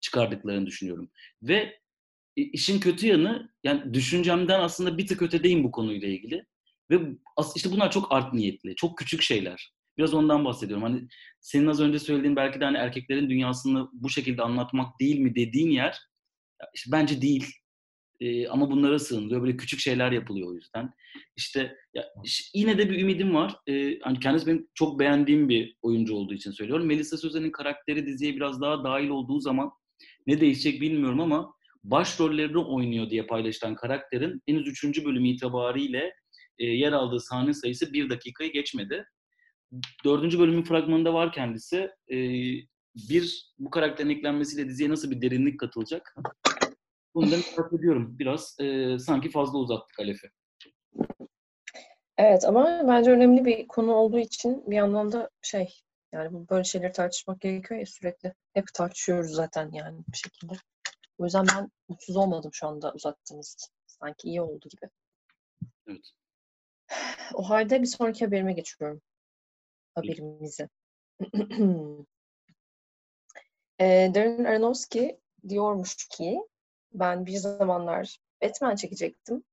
çıkardıklarını 0.01 0.67
düşünüyorum. 0.67 1.11
Ve 1.43 1.81
işin 2.37 2.81
kötü 2.81 3.07
yanı 3.07 3.53
yani 3.65 3.95
düşüncemden 3.95 4.61
aslında 4.61 4.99
bir 4.99 5.07
tık 5.07 5.23
ötedeyim 5.23 5.65
bu 5.65 5.71
konuyla 5.71 6.09
ilgili. 6.09 6.45
Ve 6.91 7.01
işte 7.57 7.73
bunlar 7.73 7.91
çok 7.91 8.13
art 8.13 8.35
niyetli, 8.35 8.75
çok 8.77 8.99
küçük 8.99 9.23
şeyler. 9.23 9.73
Biraz 9.99 10.15
ondan 10.15 10.45
bahsediyorum. 10.45 10.83
Hani 10.83 11.09
senin 11.41 11.67
az 11.67 11.81
önce 11.81 11.99
söylediğin 11.99 12.37
belki 12.37 12.61
de 12.61 12.65
hani 12.65 12.77
erkeklerin 12.77 13.31
dünyasını 13.31 13.89
bu 13.93 14.11
şekilde 14.11 14.43
anlatmak 14.43 15.01
değil 15.01 15.19
mi 15.19 15.35
dediğin 15.35 15.71
yer 15.71 15.99
işte 16.75 16.93
bence 16.93 17.23
değil. 17.23 17.47
Ee, 18.21 18.49
ama 18.49 18.71
bunlara 18.71 18.99
sığınılıyor. 18.99 19.43
Böyle 19.43 19.57
küçük 19.57 19.81
şeyler 19.81 20.13
yapılıyor 20.13 20.49
o 20.49 20.55
yüzden. 20.55 20.91
İşte 21.37 21.77
ya, 21.95 22.05
yine 22.55 22.79
de 22.79 22.91
bir 22.91 22.99
ümidim 22.99 23.35
var. 23.35 23.57
Ee, 23.69 23.99
hani 24.03 24.21
kendisi 24.21 24.47
benim 24.47 24.69
çok 24.75 24.99
beğendiğim 24.99 25.49
bir 25.49 25.77
oyuncu 25.83 26.15
olduğu 26.15 26.35
için 26.35 26.51
söylüyorum. 26.51 26.87
Melisa 26.87 27.17
Sözen'in 27.17 27.51
karakteri 27.51 28.07
diziye 28.07 28.37
biraz 28.37 28.61
daha 28.61 28.85
dahil 28.85 29.09
olduğu 29.09 29.41
zaman 29.41 29.71
ne 30.27 30.41
değişecek 30.41 30.81
bilmiyorum 30.81 31.21
ama 31.21 31.55
başrollerini 31.85 32.59
oynuyor 32.59 33.11
diye 33.11 33.27
paylaşılan 33.27 33.75
karakterin 33.75 34.43
henüz 34.47 34.85
3. 34.85 35.05
bölüm 35.05 35.25
itibariyle 35.25 36.13
e, 36.59 36.65
yer 36.67 36.93
aldığı 36.93 37.21
sahne 37.21 37.55
sayısı 37.55 37.93
bir 37.93 38.11
dakikayı 38.11 38.53
geçmedi. 38.53 39.07
Dördüncü 40.05 40.39
bölümün 40.39 40.63
fragmanında 40.63 41.15
var 41.15 41.33
kendisi. 41.33 41.91
E, 42.11 42.17
bir, 43.11 43.53
bu 43.59 43.71
karakterin 43.71 44.11
eklenmesiyle 44.11 44.69
diziye 44.69 44.91
nasıl 44.91 45.11
bir 45.11 45.23
derinlik 45.23 45.61
katılacak? 45.61 46.17
Bunu 47.17 47.31
da 47.31 47.37
merak 47.37 47.73
ediyorum. 47.73 48.19
Biraz 48.19 48.57
e, 48.61 48.99
sanki 48.99 49.31
fazla 49.31 49.59
uzattık 49.59 50.01
Alef'i. 50.01 50.31
Evet 52.19 52.45
ama 52.45 52.83
bence 52.89 53.11
önemli 53.11 53.45
bir 53.45 53.69
konu 53.69 53.95
olduğu 53.95 54.19
için 54.19 54.71
bir 54.71 54.77
yandan 54.77 55.13
da 55.13 55.31
şey 55.43 55.83
yani 56.13 56.49
böyle 56.51 56.65
şeyleri 56.65 56.93
tartışmak 56.93 57.41
gerekiyor 57.41 57.81
ya 57.81 57.87
sürekli. 57.87 58.35
Hep 58.55 58.75
tartışıyoruz 58.75 59.31
zaten 59.31 59.71
yani 59.73 59.99
bir 60.13 60.17
şekilde. 60.17 60.53
O 61.19 61.25
yüzden 61.25 61.47
ben 61.57 61.71
mutsuz 61.89 62.17
olmadım 62.17 62.51
şu 62.55 62.67
anda 62.67 62.93
uzattığımız 62.93 63.55
için. 63.55 63.73
Sanki 63.87 64.29
iyi 64.29 64.43
oldu 64.43 64.69
gibi. 64.69 64.91
Evet. 65.87 66.11
O 67.35 67.43
halde 67.51 67.83
bir 67.83 67.87
sonraki 67.87 68.25
haberime 68.25 68.53
geçiyorum. 68.53 69.03
Haberimize. 69.95 70.69
e, 73.81 74.11
Darren 74.15 74.45
Aronofsky 74.45 75.21
diyormuş 75.49 76.09
ki 76.09 76.41
ben 77.01 77.27
bir 77.27 77.37
zamanlar 77.37 78.19
Batman 78.43 78.77
çekecektim. 78.77 79.45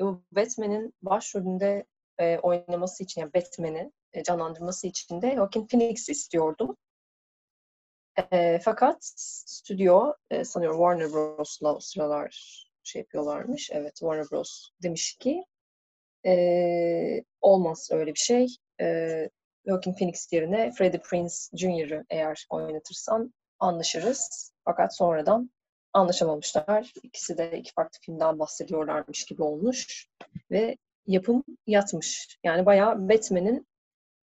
Bu 0.00 0.22
Batman'in 0.32 0.94
başrolünde 1.02 1.84
e, 2.18 2.38
oynaması 2.38 3.04
için, 3.04 3.20
yani 3.20 3.34
Batman'i 3.34 3.92
e, 4.12 4.22
canlandırması 4.22 4.86
için 4.86 5.22
de 5.22 5.34
Joaquin 5.34 5.66
Phoenix 5.66 6.08
istiyordum. 6.08 6.76
E, 8.32 8.58
fakat 8.58 8.98
stüdyo, 9.00 10.12
e, 10.30 10.44
sanıyorum 10.44 10.78
Warner 10.78 11.12
Bros'la 11.12 11.74
o 11.74 11.80
sıralar 11.80 12.62
şey 12.82 13.00
yapıyorlarmış. 13.00 13.70
Evet, 13.72 13.94
Warner 13.94 14.26
Bros. 14.30 14.68
demiş 14.82 15.16
ki 15.20 15.44
e, 16.26 17.24
olmaz 17.40 17.88
öyle 17.92 18.14
bir 18.14 18.18
şey. 18.18 18.46
E, 18.80 19.28
Joaquin 19.66 19.94
Phoenix 19.94 20.32
yerine 20.32 20.72
Freddie 20.72 21.00
Prinze 21.00 21.56
Jr.'ı 21.56 22.04
eğer 22.10 22.46
oynatırsan 22.50 23.34
anlaşırız. 23.58 24.52
Fakat 24.64 24.96
sonradan 24.96 25.50
anlaşamamışlar. 25.96 26.92
İkisi 27.02 27.38
de 27.38 27.58
iki 27.58 27.72
farklı 27.72 27.98
filmden 28.02 28.38
bahsediyorlarmış 28.38 29.24
gibi 29.24 29.42
olmuş. 29.42 30.06
Ve 30.50 30.76
yapım 31.06 31.44
yatmış. 31.66 32.38
Yani 32.44 32.66
bayağı 32.66 33.08
Batman'in 33.08 33.66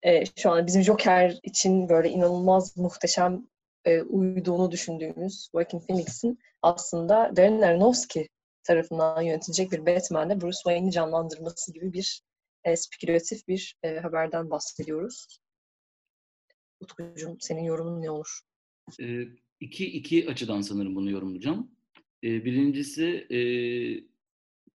e, 0.03 0.25
şu 0.39 0.51
an 0.51 0.67
bizim 0.67 0.83
Joker 0.83 1.39
için 1.43 1.89
böyle 1.89 2.09
inanılmaz 2.09 2.77
muhteşem 2.77 3.47
e, 3.85 4.03
uyduğunu 4.03 4.71
düşündüğümüz 4.71 5.49
Joaquin 5.53 5.81
Phoenix'in 5.81 6.39
aslında 6.63 7.37
Darren 7.37 7.61
Aronofsky 7.61 8.29
tarafından 8.65 9.23
yönetilecek 9.23 9.73
bir 9.73 9.87
Batman'de 9.87 10.41
Bruce 10.41 10.57
Wayne'i 10.57 10.93
canlandırması 10.93 11.73
gibi 11.73 11.93
bir 11.93 12.23
e, 12.65 12.77
spekülatif 12.77 13.49
bir 13.49 13.77
e, 13.83 13.99
haberden 13.99 14.51
bahsediyoruz. 14.51 15.41
Utkucuğum 16.81 17.37
senin 17.41 17.63
yorumun 17.63 18.03
ne 18.03 18.11
olur? 18.11 18.41
E, 19.01 19.05
iki, 19.61 19.87
iki 19.87 20.31
açıdan 20.31 20.61
sanırım 20.61 20.95
bunu 20.95 21.11
yorumlayacağım. 21.11 21.71
E, 22.25 22.45
birincisi 22.45 23.27
e, 23.31 23.39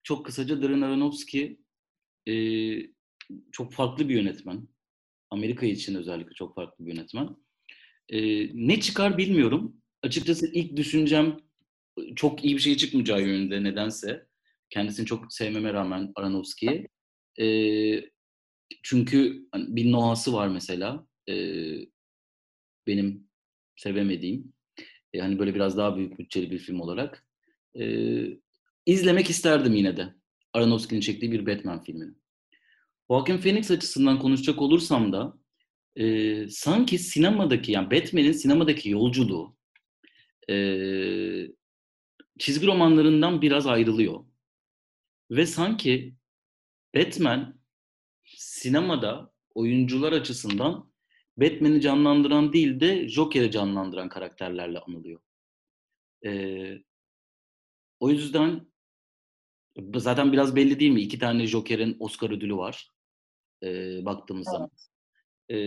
çok 0.02 0.26
kısaca 0.26 0.62
Darren 0.62 0.80
Aronofsky 0.80 1.56
e, 2.28 2.34
çok 3.52 3.72
farklı 3.72 4.08
bir 4.08 4.14
yönetmen. 4.14 4.68
Amerika 5.30 5.66
için 5.66 5.94
özellikle 5.94 6.34
çok 6.34 6.54
farklı 6.54 6.86
bir 6.86 6.92
yönetmen. 6.92 7.36
E, 8.08 8.18
ne 8.66 8.80
çıkar 8.80 9.18
bilmiyorum. 9.18 9.76
Açıkçası 10.02 10.52
ilk 10.52 10.76
düşüncem 10.76 11.40
çok 12.16 12.44
iyi 12.44 12.54
bir 12.54 12.60
şey 12.60 12.76
çıkmayacağı 12.76 13.22
yönünde 13.22 13.62
nedense. 13.64 14.26
Kendisini 14.70 15.06
çok 15.06 15.32
sevmeme 15.32 15.72
rağmen 15.72 16.12
Aronofsky'ye. 16.14 16.88
E, 17.40 17.46
çünkü 18.82 19.48
hani 19.52 19.76
bir 19.76 19.92
nohası 19.92 20.32
var 20.32 20.48
mesela. 20.48 21.06
E, 21.28 21.34
benim 22.86 23.28
sevemediğim. 23.76 24.52
E, 25.12 25.20
hani 25.20 25.38
böyle 25.38 25.54
biraz 25.54 25.76
daha 25.76 25.96
büyük 25.96 26.18
bütçeli 26.18 26.50
bir 26.50 26.58
film 26.58 26.80
olarak. 26.80 27.26
E, 27.80 27.84
izlemek 28.86 29.30
isterdim 29.30 29.74
yine 29.74 29.96
de. 29.96 30.14
Aronofsky'nin 30.52 31.00
çektiği 31.00 31.32
bir 31.32 31.46
Batman 31.46 31.82
filmini. 31.82 32.14
Joaquin 33.10 33.38
Phoenix 33.38 33.70
açısından 33.70 34.18
konuşacak 34.18 34.62
olursam 34.62 35.12
da 35.12 35.38
e, 35.96 36.48
sanki 36.48 36.98
sinemadaki 36.98 37.72
yani 37.72 37.90
Batman'in 37.90 38.32
sinemadaki 38.32 38.90
yolculuğu 38.90 39.56
e, 40.50 40.54
çizgi 42.38 42.66
romanlarından 42.66 43.42
biraz 43.42 43.66
ayrılıyor. 43.66 44.24
Ve 45.30 45.46
sanki 45.46 46.14
Batman 46.94 47.60
sinemada 48.24 49.32
oyuncular 49.54 50.12
açısından 50.12 50.87
Batman'i 51.40 51.80
canlandıran 51.80 52.52
değil 52.52 52.80
de 52.80 53.08
Joker'i 53.08 53.50
canlandıran 53.50 54.08
karakterlerle 54.08 54.78
anılıyor. 54.78 55.20
Ee, 56.26 56.82
o 58.00 58.10
yüzden 58.10 58.66
zaten 59.94 60.32
biraz 60.32 60.56
belli 60.56 60.80
değil 60.80 60.90
mi? 60.90 61.00
İki 61.00 61.18
tane 61.18 61.46
Joker'in 61.46 61.96
Oscar 62.00 62.30
ödülü 62.30 62.56
var. 62.56 62.90
E, 63.62 63.68
baktığımız 64.04 64.46
evet. 64.48 64.54
zaman. 64.54 64.70
E, 65.50 65.58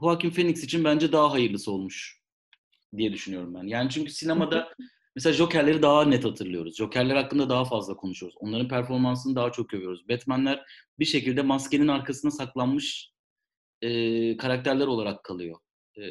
Joaquin 0.00 0.30
Phoenix 0.30 0.64
için 0.64 0.84
bence 0.84 1.12
daha 1.12 1.32
hayırlısı 1.32 1.72
olmuş 1.72 2.20
diye 2.96 3.12
düşünüyorum 3.12 3.54
ben. 3.54 3.66
Yani 3.66 3.90
çünkü 3.90 4.10
sinemada 4.10 4.74
mesela 5.16 5.32
Joker'leri 5.32 5.82
daha 5.82 6.04
net 6.04 6.24
hatırlıyoruz. 6.24 6.76
Joker'ler 6.76 7.16
hakkında 7.16 7.48
daha 7.48 7.64
fazla 7.64 7.96
konuşuyoruz. 7.96 8.36
Onların 8.40 8.68
performansını 8.68 9.36
daha 9.36 9.52
çok 9.52 9.74
övüyoruz. 9.74 10.08
Batman'ler 10.08 10.64
bir 10.98 11.04
şekilde 11.04 11.42
maskenin 11.42 11.88
arkasına 11.88 12.30
saklanmış 12.30 13.10
e, 13.82 14.36
karakterler 14.36 14.86
olarak 14.86 15.24
kalıyor. 15.24 15.58
E, 15.96 16.02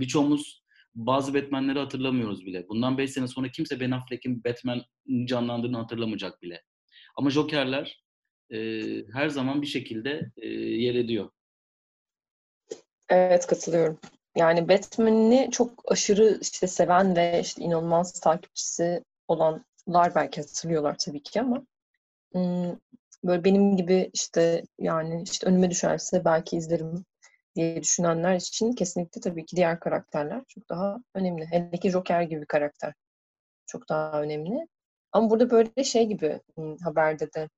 birçoğumuz 0.00 0.62
bazı 0.94 1.34
Batman'leri 1.34 1.78
hatırlamıyoruz 1.78 2.46
bile. 2.46 2.68
Bundan 2.68 2.98
5 2.98 3.10
sene 3.10 3.28
sonra 3.28 3.48
kimse 3.48 3.80
Ben 3.80 3.90
Affleck'in 3.90 4.44
Batman 4.44 4.82
canlandığını 5.24 5.76
hatırlamayacak 5.76 6.42
bile. 6.42 6.62
Ama 7.16 7.30
Joker'ler 7.30 8.04
e, 8.50 8.58
her 9.12 9.28
zaman 9.28 9.62
bir 9.62 9.66
şekilde 9.66 10.30
e, 10.36 10.48
yer 10.58 10.94
ediyor. 10.94 11.30
Evet 13.08 13.46
katılıyorum. 13.46 13.98
Yani 14.36 14.68
Batman'i 14.68 15.48
çok 15.52 15.92
aşırı 15.92 16.38
işte 16.42 16.66
seven 16.66 17.16
ve 17.16 17.40
işte 17.40 17.62
inanılmaz 17.64 18.20
takipçisi 18.20 19.04
olanlar 19.28 20.14
belki 20.14 20.40
hatırlıyorlar 20.40 20.96
tabii 20.98 21.22
ki 21.22 21.40
ama 21.40 21.62
böyle 23.24 23.44
benim 23.44 23.76
gibi 23.76 24.10
işte 24.12 24.62
yani 24.78 25.22
işte 25.22 25.46
önüme 25.46 25.70
düşerse 25.70 26.24
belki 26.24 26.56
izlerim 26.56 27.04
diye 27.60 27.82
düşünenler 27.82 28.34
için 28.34 28.72
kesinlikle 28.72 29.20
tabii 29.20 29.46
ki 29.46 29.56
diğer 29.56 29.80
karakterler 29.80 30.42
çok 30.48 30.68
daha 30.68 30.98
önemli. 31.14 31.46
Hele 31.46 31.76
ki 31.76 31.90
Joker 31.90 32.22
gibi 32.22 32.40
bir 32.40 32.46
karakter 32.46 32.94
çok 33.66 33.88
daha 33.88 34.22
önemli. 34.22 34.68
Ama 35.12 35.30
burada 35.30 35.50
böyle 35.50 35.84
şey 35.84 36.06
gibi 36.06 36.40
haberde 36.84 37.32
de 37.32 37.48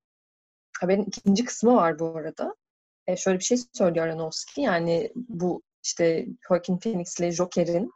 haberin 0.81 1.05
ikinci 1.05 1.45
kısmı 1.45 1.77
var 1.77 1.99
bu 1.99 2.17
arada. 2.17 2.55
E, 3.07 3.17
şöyle 3.17 3.39
bir 3.39 3.45
şey 3.45 3.59
söylüyor 3.73 4.07
Aronofsky 4.07 4.67
yani 4.67 5.13
bu 5.17 5.63
işte 5.85 6.27
Joaquin 6.49 6.79
Phoenix 6.79 7.21
ile 7.21 7.33
Joker'in 7.33 7.91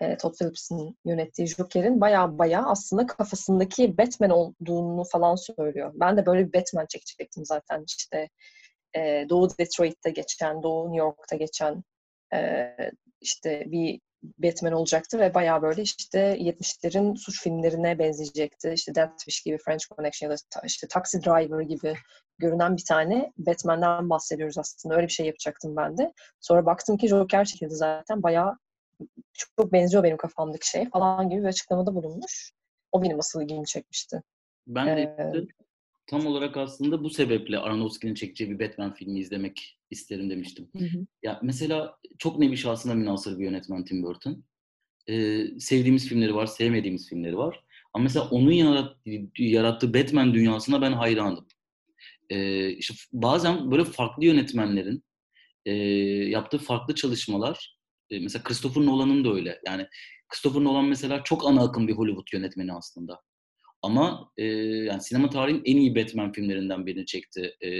e, 0.00 0.16
Todd 0.16 0.34
Phillips'in 0.38 0.98
yönettiği 1.04 1.48
Joker'in 1.48 2.00
baya 2.00 2.38
baya 2.38 2.64
aslında 2.66 3.06
kafasındaki 3.06 3.98
Batman 3.98 4.30
olduğunu 4.30 5.04
falan 5.04 5.34
söylüyor. 5.36 5.92
Ben 5.94 6.16
de 6.16 6.26
böyle 6.26 6.46
bir 6.48 6.52
Batman 6.52 6.86
çekecektim 6.86 7.44
zaten 7.44 7.84
işte 7.86 8.28
e, 8.96 9.26
Doğu 9.28 9.48
Detroit'te 9.58 10.10
geçen, 10.10 10.62
Doğu 10.62 10.84
New 10.84 10.98
York'ta 10.98 11.36
geçen 11.36 11.84
e, 12.34 12.68
işte 13.20 13.64
bir 13.66 14.00
Batman 14.38 14.72
olacaktı 14.72 15.18
ve 15.18 15.34
bayağı 15.34 15.62
böyle 15.62 15.82
işte 15.82 16.36
70'lerin 16.38 17.16
suç 17.16 17.42
filmlerine 17.42 17.98
benzeyecekti. 17.98 18.72
İşte 18.74 18.94
Death 18.94 19.18
Wish 19.18 19.42
gibi, 19.42 19.58
French 19.58 19.84
Connection 19.88 20.30
ya 20.30 20.36
da 20.36 20.60
işte 20.64 20.88
Taxi 20.88 21.24
Driver 21.24 21.60
gibi 21.60 21.94
görünen 22.38 22.76
bir 22.76 22.84
tane 22.88 23.32
Batman'den 23.38 24.10
bahsediyoruz 24.10 24.58
aslında. 24.58 24.96
Öyle 24.96 25.06
bir 25.06 25.12
şey 25.12 25.26
yapacaktım 25.26 25.76
ben 25.76 25.98
de. 25.98 26.12
Sonra 26.40 26.66
baktım 26.66 26.96
ki 26.96 27.08
Joker 27.08 27.44
çekildi 27.44 27.74
zaten. 27.74 28.22
Bayağı 28.22 28.58
çok 29.32 29.72
benziyor 29.72 30.02
benim 30.02 30.16
kafamdaki 30.16 30.68
şey 30.68 30.90
falan 30.90 31.30
gibi 31.30 31.42
bir 31.42 31.48
açıklamada 31.48 31.94
bulunmuş. 31.94 32.52
O 32.92 33.02
benim 33.02 33.18
asıl 33.18 33.42
ilgimi 33.42 33.66
çekmişti. 33.66 34.22
Ben 34.66 34.86
de 34.86 35.00
ee, 35.00 35.65
tam 36.06 36.26
olarak 36.26 36.56
aslında 36.56 37.04
bu 37.04 37.10
sebeple 37.10 37.58
Aronofsky'nin 37.58 38.14
çekeceği 38.14 38.50
bir 38.50 38.58
Batman 38.58 38.94
filmi 38.94 39.20
izlemek 39.20 39.78
isterim 39.90 40.30
demiştim. 40.30 40.68
Hı 40.78 40.84
hı. 40.84 41.06
Ya 41.22 41.40
mesela 41.42 41.98
çok 42.18 42.38
nevi 42.38 42.56
şahsına 42.56 42.94
münasır 42.94 43.38
bir 43.38 43.44
yönetmen 43.44 43.84
Tim 43.84 44.02
Burton. 44.02 44.44
Ee, 45.08 45.46
sevdiğimiz 45.58 46.08
filmleri 46.08 46.34
var, 46.34 46.46
sevmediğimiz 46.46 47.08
filmleri 47.08 47.36
var. 47.36 47.64
Ama 47.94 48.02
mesela 48.02 48.28
onun 48.28 48.50
yarattığı, 48.50 49.10
yarattığı 49.38 49.94
Batman 49.94 50.34
dünyasına 50.34 50.82
ben 50.82 50.92
hayranım. 50.92 51.46
Ee, 52.30 52.70
işte 52.70 52.94
bazen 53.12 53.70
böyle 53.70 53.84
farklı 53.84 54.24
yönetmenlerin 54.24 55.04
e, 55.66 55.72
yaptığı 56.30 56.58
farklı 56.58 56.94
çalışmalar, 56.94 57.78
e, 58.10 58.20
mesela 58.20 58.42
Christopher 58.42 58.86
Nolan'ın 58.86 59.24
da 59.24 59.32
öyle. 59.32 59.60
Yani 59.66 59.86
Christopher 60.28 60.64
Nolan 60.64 60.84
mesela 60.84 61.24
çok 61.24 61.46
ana 61.46 61.62
akım 61.62 61.88
bir 61.88 61.92
Hollywood 61.92 62.26
yönetmeni 62.32 62.72
aslında. 62.72 63.20
Ama 63.86 64.30
e, 64.36 64.44
yani 64.44 65.02
sinema 65.02 65.30
tarihin 65.30 65.62
en 65.64 65.76
iyi 65.76 65.96
Batman 65.96 66.32
filmlerinden 66.32 66.86
birini 66.86 67.06
çekti 67.06 67.56
e, 67.60 67.70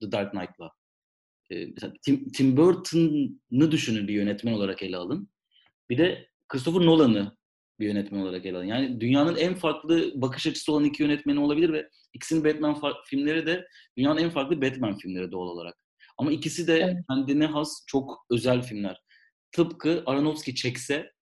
The 0.00 0.12
Dark 0.12 0.32
Knight'la. 0.32 0.70
E, 1.50 1.66
mesela 1.66 1.92
Tim, 2.02 2.32
Tim 2.32 2.56
Burton'ı 2.56 3.70
düşünün 3.70 4.08
bir 4.08 4.12
yönetmen 4.12 4.52
olarak 4.52 4.82
ele 4.82 4.96
alın. 4.96 5.28
Bir 5.90 5.98
de 5.98 6.28
Christopher 6.48 6.86
Nolan'ı 6.86 7.36
bir 7.80 7.86
yönetmen 7.86 8.20
olarak 8.20 8.46
ele 8.46 8.56
alın. 8.56 8.64
Yani 8.64 9.00
dünyanın 9.00 9.36
en 9.36 9.54
farklı 9.54 10.12
bakış 10.14 10.46
açısı 10.46 10.72
olan 10.72 10.84
iki 10.84 11.02
yönetmeni 11.02 11.40
olabilir 11.40 11.72
ve 11.72 11.88
ikisinin 12.12 12.44
Batman 12.44 12.80
filmleri 13.04 13.46
de 13.46 13.66
dünyanın 13.96 14.20
en 14.20 14.30
farklı 14.30 14.62
Batman 14.62 14.98
filmleri 14.98 15.32
doğal 15.32 15.48
olarak. 15.48 15.76
Ama 16.18 16.32
ikisi 16.32 16.66
de 16.66 16.78
evet. 16.78 16.96
kendine 17.10 17.46
has 17.46 17.84
çok 17.86 18.26
özel 18.30 18.62
filmler. 18.62 19.00
Tıpkı 19.52 20.02
Aronofsky 20.06 20.54
çekse 20.54 21.12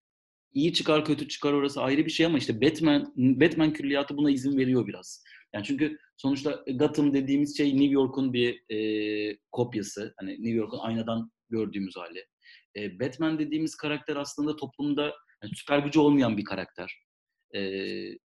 iyi 0.52 0.72
çıkar 0.72 1.04
kötü 1.04 1.28
çıkar 1.28 1.52
orası 1.52 1.82
ayrı 1.82 2.06
bir 2.06 2.10
şey 2.10 2.26
ama 2.26 2.38
işte 2.38 2.60
Batman 2.60 3.12
Batman 3.16 3.72
külliyatı 3.72 4.16
buna 4.16 4.30
izin 4.30 4.58
veriyor 4.58 4.86
biraz. 4.86 5.24
Yani 5.54 5.64
çünkü 5.64 5.98
sonuçta 6.16 6.64
Gotham 6.74 7.14
dediğimiz 7.14 7.56
şey 7.56 7.76
New 7.76 7.92
York'un 7.94 8.32
bir 8.32 8.74
e, 8.74 9.38
kopyası. 9.52 10.14
Hani 10.16 10.30
New 10.30 10.50
York'un 10.50 10.78
aynadan 10.78 11.30
gördüğümüz 11.50 11.96
hali. 11.96 12.24
E, 12.76 13.00
Batman 13.00 13.38
dediğimiz 13.38 13.74
karakter 13.74 14.16
aslında 14.16 14.56
toplumda 14.56 15.02
yani 15.42 15.52
süper 15.54 15.78
gücü 15.78 15.98
olmayan 15.98 16.36
bir 16.36 16.44
karakter. 16.44 16.98
E, 17.54 17.60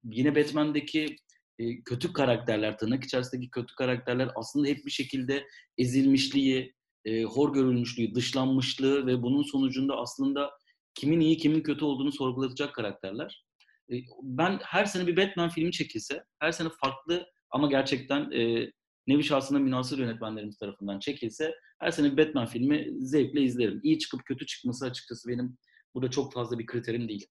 yine 0.03 0.35
Batman'deki 0.35 1.15
e, 1.59 1.83
kötü 1.83 2.13
karakterler, 2.13 2.77
tırnak 2.77 3.03
içerisindeki 3.03 3.49
kötü 3.49 3.75
karakterler 3.75 4.29
aslında 4.35 4.67
hep 4.67 4.85
bir 4.85 4.91
şekilde 4.91 5.47
ezilmişliği, 5.77 6.73
e, 7.05 7.23
hor 7.23 7.53
görülmüşlüğü, 7.53 8.15
dışlanmışlığı 8.15 9.07
ve 9.07 9.21
bunun 9.21 9.43
sonucunda 9.43 9.95
aslında 9.95 10.51
kimin 10.95 11.19
iyi 11.19 11.37
kimin 11.37 11.61
kötü 11.61 11.85
olduğunu 11.85 12.11
sorgulatacak 12.11 12.75
karakterler. 12.75 13.45
E, 13.91 13.95
ben 14.21 14.59
her 14.63 14.85
sene 14.85 15.07
bir 15.07 15.17
Batman 15.17 15.49
filmi 15.49 15.71
çekilse, 15.71 16.23
her 16.39 16.51
sene 16.51 16.69
farklı 16.81 17.25
ama 17.49 17.67
gerçekten 17.67 18.31
e, 18.31 18.71
nevi 19.07 19.23
şahsına 19.23 19.59
münasır 19.59 19.99
yönetmenlerimiz 19.99 20.57
tarafından 20.57 20.99
çekilse 20.99 21.55
her 21.79 21.91
sene 21.91 22.11
bir 22.11 22.17
Batman 22.17 22.45
filmi 22.45 22.87
zevkle 22.99 23.41
izlerim. 23.41 23.79
İyi 23.83 23.99
çıkıp 23.99 24.25
kötü 24.25 24.45
çıkması 24.45 24.85
açıkçası 24.85 25.29
benim 25.29 25.57
burada 25.95 26.11
çok 26.11 26.33
fazla 26.33 26.59
bir 26.59 26.65
kriterim 26.65 27.09
değil. 27.09 27.27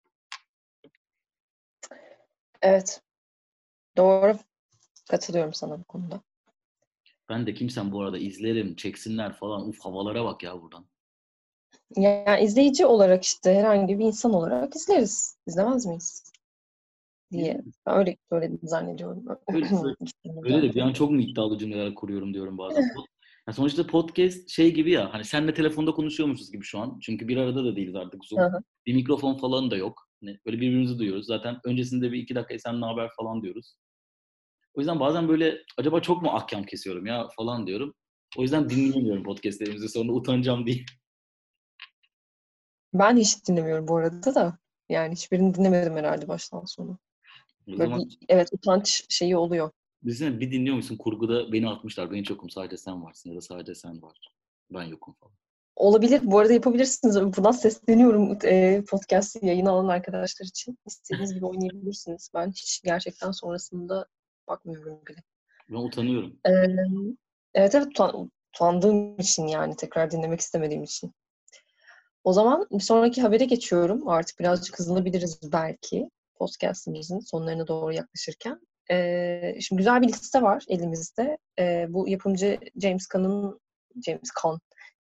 Evet. 2.62 3.02
Doğru. 3.96 4.38
Katılıyorum 5.10 5.54
sana 5.54 5.80
bu 5.80 5.84
konuda. 5.84 6.22
Ben 7.28 7.46
de 7.46 7.54
kimsem 7.54 7.92
bu 7.92 8.02
arada 8.02 8.18
izlerim, 8.18 8.76
çeksinler 8.76 9.32
falan. 9.32 9.68
Uf 9.68 9.80
havalara 9.80 10.24
bak 10.24 10.42
ya 10.42 10.62
buradan. 10.62 10.86
Yani 11.96 12.44
izleyici 12.44 12.86
olarak 12.86 13.24
işte 13.24 13.54
herhangi 13.54 13.98
bir 13.98 14.04
insan 14.04 14.34
olarak 14.34 14.76
izleriz. 14.76 15.36
İzlemez 15.46 15.86
miyiz? 15.86 16.32
diye. 17.32 17.62
Ben 17.86 17.96
öyle 17.96 18.16
söyledim 18.30 18.58
zannediyorum. 18.62 19.24
Öyle, 19.54 19.66
öyle 20.42 20.62
de 20.62 20.74
bir 20.74 20.80
an 20.80 20.92
çok 20.92 21.10
mu 21.10 21.20
iddialı 21.20 21.58
cümleler 21.58 21.94
kuruyorum 21.94 22.34
diyorum 22.34 22.58
bazen. 22.58 22.84
Yani 23.48 23.54
sonuçta 23.56 23.86
podcast 23.86 24.50
şey 24.50 24.74
gibi 24.74 24.90
ya 24.90 25.14
hani 25.14 25.24
senle 25.24 25.54
telefonda 25.54 25.92
konuşuyormuşuz 25.92 26.52
gibi 26.52 26.64
şu 26.64 26.78
an. 26.78 26.98
Çünkü 27.02 27.28
bir 27.28 27.36
arada 27.36 27.64
da 27.64 27.76
değiliz 27.76 27.94
artık 27.94 28.24
Zoom. 28.24 28.52
Bir 28.86 28.94
mikrofon 28.94 29.34
falan 29.34 29.70
da 29.70 29.76
yok. 29.76 30.08
Hani 30.20 30.38
böyle 30.46 30.56
birbirimizi 30.56 30.98
duyuyoruz. 30.98 31.26
Zaten 31.26 31.60
öncesinde 31.64 32.12
bir 32.12 32.18
iki 32.18 32.34
dakika 32.34 32.58
sen 32.58 32.80
ne 32.80 32.84
haber 32.84 33.10
falan 33.16 33.42
diyoruz. 33.42 33.74
O 34.74 34.80
yüzden 34.80 35.00
bazen 35.00 35.28
böyle 35.28 35.58
acaba 35.78 36.00
çok 36.00 36.22
mu 36.22 36.30
ahkam 36.30 36.64
kesiyorum 36.64 37.06
ya 37.06 37.28
falan 37.36 37.66
diyorum. 37.66 37.94
O 38.38 38.42
yüzden 38.42 38.70
dinleyemiyorum 38.70 39.22
podcastlerimizi 39.22 39.88
sonra 39.88 40.12
utanacağım 40.12 40.66
diye. 40.66 40.84
Ben 42.94 43.16
hiç 43.16 43.48
dinlemiyorum 43.48 43.88
bu 43.88 43.96
arada 43.96 44.34
da. 44.34 44.58
Yani 44.88 45.12
hiçbirini 45.12 45.54
dinlemedim 45.54 45.96
herhalde 45.96 46.28
baştan 46.28 46.64
sona. 46.64 46.98
Böyle 47.66 47.84
zaman... 47.84 48.00
bir, 48.00 48.18
evet 48.28 48.48
utanç 48.52 49.06
şeyi 49.08 49.36
oluyor. 49.36 49.70
Düşünsene 50.04 50.40
bir 50.40 50.52
dinliyor 50.52 50.76
musun? 50.76 50.96
Kurguda 50.96 51.52
beni 51.52 51.68
atmışlar. 51.68 52.10
Ben 52.10 52.16
hiç 52.16 52.30
yokum. 52.30 52.50
Sadece 52.50 52.76
sen 52.76 53.04
varsın 53.04 53.30
ya 53.30 53.36
da 53.36 53.40
sadece 53.40 53.74
sen 53.74 54.02
var. 54.02 54.34
Ben 54.70 54.82
yokum 54.82 55.14
falan. 55.14 55.32
Olabilir. 55.76 56.20
Bu 56.24 56.38
arada 56.38 56.52
yapabilirsiniz. 56.52 57.20
Buradan 57.20 57.50
sesleniyorum 57.50 58.38
e, 58.44 58.84
podcast 58.84 59.42
yayın 59.42 59.66
alan 59.66 59.88
arkadaşlar 59.88 60.46
için. 60.46 60.78
İstediğiniz 60.86 61.34
gibi 61.34 61.46
oynayabilirsiniz. 61.46 62.30
Ben 62.34 62.50
hiç 62.50 62.82
gerçekten 62.84 63.30
sonrasında 63.30 64.06
bakmıyorum 64.48 65.00
bile. 65.08 65.22
Ben 65.70 65.74
utanıyorum. 65.76 66.36
Ee, 66.46 66.50
evet 67.54 67.74
evet 67.74 67.86
utan, 67.86 68.30
utandığım 68.54 69.18
için 69.18 69.46
yani 69.46 69.76
tekrar 69.76 70.10
dinlemek 70.10 70.40
istemediğim 70.40 70.82
için. 70.82 71.12
O 72.24 72.32
zaman 72.32 72.66
bir 72.72 72.82
sonraki 72.82 73.22
habere 73.22 73.44
geçiyorum. 73.44 74.08
Artık 74.08 74.40
birazcık 74.40 74.78
hızlanabiliriz 74.78 75.52
belki 75.52 76.10
podcastimizin 76.34 77.20
sonlarına 77.20 77.68
doğru 77.68 77.92
yaklaşırken. 77.92 78.60
Ee, 78.90 79.56
şimdi 79.60 79.78
güzel 79.78 80.02
bir 80.02 80.08
liste 80.08 80.42
var 80.42 80.64
elimizde. 80.68 81.38
Ee, 81.58 81.86
bu 81.88 82.08
yapımcı 82.08 82.58
James 82.82 83.06
Gunn'ın 83.08 83.60
James 84.06 84.30
Gunn 84.42 84.60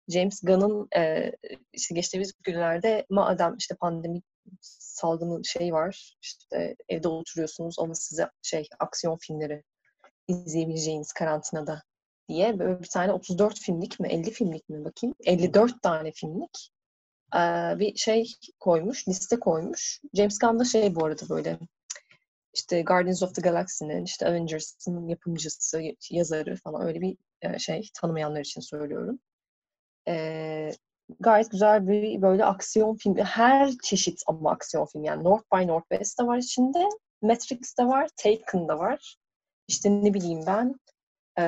James 0.08 0.40
Gunn'ın 0.42 0.88
e, 0.96 1.32
işte 1.72 1.94
geçtiğimiz 1.94 2.32
günlerde 2.42 3.06
madem 3.10 3.56
işte 3.56 3.74
pandemi 3.74 4.20
salgını 4.60 5.44
şey 5.44 5.72
var 5.72 6.16
işte 6.22 6.76
evde 6.88 7.08
oturuyorsunuz 7.08 7.78
ama 7.78 7.94
size 7.94 8.30
şey 8.42 8.68
aksiyon 8.78 9.16
filmleri 9.20 9.62
izleyebileceğiniz 10.28 11.12
karantinada 11.12 11.82
diye 12.28 12.58
böyle 12.58 12.80
bir 12.82 12.88
tane 12.88 13.12
34 13.12 13.60
filmlik 13.60 14.00
mi 14.00 14.08
50 14.08 14.30
filmlik 14.30 14.68
mi 14.68 14.84
bakayım 14.84 15.14
54 15.24 15.82
tane 15.82 16.12
filmlik 16.12 16.70
bir 17.78 17.96
şey 17.96 18.32
koymuş, 18.60 19.08
liste 19.08 19.40
koymuş. 19.40 20.00
James 20.14 20.38
Gunn 20.38 20.58
da 20.58 20.64
şey 20.64 20.94
bu 20.94 21.04
arada 21.04 21.28
böyle 21.28 21.58
işte 22.54 22.82
Guardians 22.82 23.22
of 23.22 23.34
the 23.34 23.42
Galaxy'nin, 23.42 24.04
işte 24.04 24.26
Avengers'ın 24.26 25.08
yapımcısı, 25.08 25.82
yazarı 26.10 26.56
falan 26.56 26.86
öyle 26.86 27.00
bir 27.00 27.16
şey 27.58 27.90
tanımayanlar 27.94 28.40
için 28.40 28.60
söylüyorum. 28.60 29.18
Ee, 30.08 30.72
gayet 31.20 31.50
güzel 31.50 31.88
bir 31.88 32.22
böyle 32.22 32.44
aksiyon 32.44 32.96
filmi. 32.96 33.22
Her 33.22 33.70
çeşit 33.82 34.22
ama 34.26 34.50
aksiyon 34.50 34.86
filmi. 34.86 35.06
Yani 35.06 35.24
North 35.24 35.44
by 35.54 35.66
Northwest 35.66 36.20
de 36.20 36.26
var 36.26 36.38
içinde. 36.38 36.88
Matrix 37.22 37.78
de 37.78 37.86
var. 37.86 38.08
Taken 38.16 38.68
da 38.68 38.78
var. 38.78 39.16
İşte 39.68 39.90
ne 39.90 40.14
bileyim 40.14 40.40
ben. 40.46 40.74
E, 41.38 41.42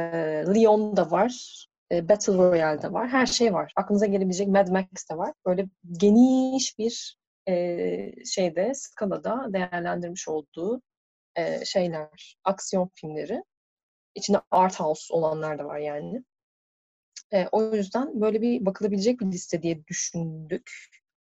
Leon 0.55 0.97
da 0.97 1.11
var 1.11 1.67
e, 1.93 2.09
Battle 2.09 2.33
Royale'de 2.33 2.93
var. 2.93 3.09
Her 3.09 3.27
şey 3.27 3.55
var. 3.55 3.73
Aklınıza 3.77 4.07
gelebilecek 4.07 4.49
Mad 4.49 4.69
Max'te 4.69 5.17
var. 5.17 5.33
Böyle 5.47 5.69
geniş 5.93 6.79
bir 6.79 7.19
e, 7.49 8.25
şeyde, 8.25 8.73
skalada 8.75 9.47
değerlendirmiş 9.53 10.29
olduğu 10.29 10.83
e, 11.37 11.65
şeyler, 11.65 12.37
aksiyon 12.45 12.91
filmleri. 12.95 13.43
İçinde 14.15 14.41
art 14.51 14.81
house 14.81 15.15
olanlar 15.15 15.59
da 15.59 15.65
var 15.65 15.79
yani. 15.79 16.25
E, 17.33 17.47
o 17.53 17.75
yüzden 17.75 18.21
böyle 18.21 18.43
bir 18.43 18.67
bakılabilecek 18.67 19.21
bir 19.21 19.27
liste 19.27 19.63
diye 19.63 19.87
düşündük 19.87 20.71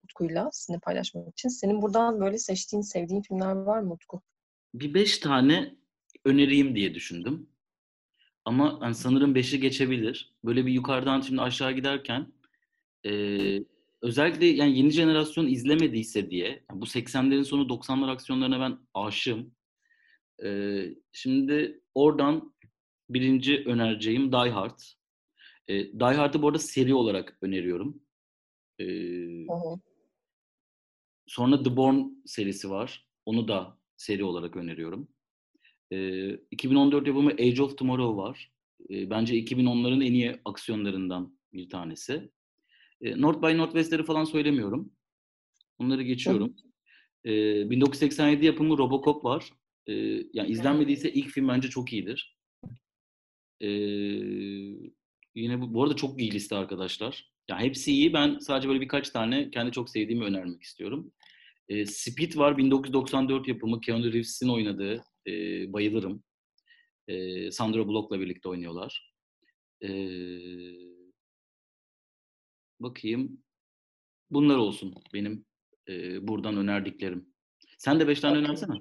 Utku'yla 0.04 0.50
sizinle 0.52 0.78
paylaşmak 0.78 1.28
için. 1.28 1.48
Senin 1.48 1.82
buradan 1.82 2.20
böyle 2.20 2.38
seçtiğin, 2.38 2.82
sevdiğin 2.82 3.22
filmler 3.22 3.52
var 3.52 3.80
mı 3.80 3.92
Utku? 3.92 4.22
Bir 4.74 4.94
beş 4.94 5.18
tane 5.18 5.74
önereyim 6.24 6.74
diye 6.74 6.94
düşündüm. 6.94 7.50
Ama 8.46 8.80
hani 8.80 8.94
sanırım 8.94 9.34
5'i 9.34 9.60
geçebilir. 9.60 10.34
Böyle 10.44 10.66
bir 10.66 10.72
yukarıdan 10.72 11.20
şimdi 11.20 11.42
aşağı 11.42 11.72
giderken 11.72 12.32
e, 13.06 13.10
özellikle 14.02 14.46
yani 14.46 14.78
yeni 14.78 14.90
jenerasyon 14.90 15.46
izlemediyse 15.46 16.30
diye 16.30 16.64
bu 16.72 16.84
80'lerin 16.84 17.44
sonu 17.44 17.62
90'lar 17.68 18.10
aksiyonlarına 18.10 18.60
ben 18.60 18.78
aşığım. 18.94 19.56
Ee, 20.44 20.94
şimdi 21.12 21.80
oradan 21.94 22.54
birinci 23.10 23.64
önereceğim 23.66 24.32
Die 24.32 24.50
Hard. 24.50 24.78
Ee, 25.68 25.74
Die 25.74 26.16
Hard'ı 26.16 26.42
bu 26.42 26.48
arada 26.48 26.58
seri 26.58 26.94
olarak 26.94 27.38
öneriyorum. 27.42 28.02
Ee, 28.80 29.46
sonra 31.26 31.62
The 31.62 31.76
Bourne 31.76 32.06
serisi 32.26 32.70
var. 32.70 33.06
Onu 33.26 33.48
da 33.48 33.78
seri 33.96 34.24
olarak 34.24 34.56
öneriyorum. 34.56 35.08
Ee, 35.92 36.30
2014 36.50 37.06
yapımı 37.06 37.30
Age 37.30 37.62
of 37.62 37.78
Tomorrow 37.78 38.22
var. 38.22 38.52
Ee, 38.90 39.10
bence 39.10 39.34
2010'ların 39.34 40.04
en 40.04 40.12
iyi 40.12 40.36
aksiyonlarından 40.44 41.38
bir 41.52 41.68
tanesi. 41.68 42.30
Ee, 43.00 43.20
North 43.20 43.42
by 43.42 43.56
Northwest'leri 43.56 44.04
falan 44.04 44.24
söylemiyorum. 44.24 44.92
Onları 45.78 46.02
geçiyorum. 46.02 46.56
Ee, 47.24 47.70
1987 47.70 48.46
yapımı 48.46 48.78
Robocop 48.78 49.24
var. 49.24 49.50
Ee, 49.86 49.92
yani 50.32 50.48
izlenmediyse 50.48 51.12
ilk 51.12 51.28
film 51.28 51.48
bence 51.48 51.68
çok 51.68 51.92
iyidir. 51.92 52.36
Ee, 53.60 53.68
yine 55.34 55.60
bu, 55.60 55.74
bu 55.74 55.82
arada 55.82 55.96
çok 55.96 56.20
iyi 56.20 56.32
liste 56.32 56.56
arkadaşlar. 56.56 57.30
Yani 57.48 57.62
hepsi 57.62 57.92
iyi. 57.92 58.12
Ben 58.12 58.38
sadece 58.38 58.68
böyle 58.68 58.80
birkaç 58.80 59.10
tane 59.10 59.50
kendi 59.50 59.72
çok 59.72 59.90
sevdiğimi 59.90 60.24
önermek 60.24 60.62
istiyorum. 60.62 61.12
Ee, 61.68 61.86
Speed 61.86 62.36
var 62.36 62.58
1994 62.58 63.48
yapımı. 63.48 63.80
Keanu 63.80 64.12
Reeves'in 64.12 64.48
oynadığı. 64.48 65.04
Ee, 65.26 65.72
bayılırım. 65.72 66.22
Ee, 67.08 67.50
Sandra 67.50 67.86
Bullock'la 67.86 68.20
birlikte 68.20 68.48
oynuyorlar. 68.48 69.14
Ee, 69.82 69.88
bakayım. 72.80 73.42
Bunlar 74.30 74.56
olsun 74.56 74.94
benim 75.14 75.44
e, 75.88 76.26
buradan 76.28 76.56
önerdiklerim. 76.56 77.34
Sen 77.78 78.00
de 78.00 78.08
beş 78.08 78.20
tane 78.20 78.38
önersene. 78.38 78.74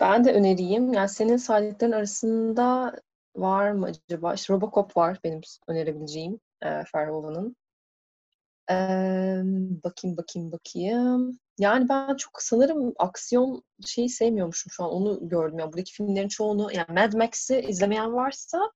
Ben 0.00 0.24
de 0.24 0.32
önereyim. 0.32 0.92
Yani 0.92 1.08
senin 1.08 1.36
saydıkların 1.36 1.92
arasında 1.92 2.96
var 3.36 3.70
mı 3.70 3.86
acaba? 3.86 4.34
İşte 4.34 4.54
Robocop 4.54 4.96
var 4.96 5.18
benim 5.24 5.40
önerebileceğim 5.68 6.40
e, 6.62 6.68
Verhoeven'ın. 6.94 7.56
E, 8.70 8.74
bakayım 9.84 10.16
bakayım 10.16 10.52
bakayım. 10.52 11.38
Yani 11.60 11.88
ben 11.88 12.16
çok 12.16 12.42
sanırım 12.42 12.94
aksiyon 12.98 13.62
şeyi 13.86 14.08
sevmiyormuşum 14.08 14.70
şu 14.72 14.84
an. 14.84 14.90
Onu 14.90 15.28
gördüm. 15.28 15.58
Yani 15.58 15.72
buradaki 15.72 15.92
filmlerin 15.92 16.28
çoğunu 16.28 16.72
yani 16.72 16.86
Mad 16.88 17.12
Max'i 17.12 17.60
izlemeyen 17.60 18.12
varsa 18.12 18.72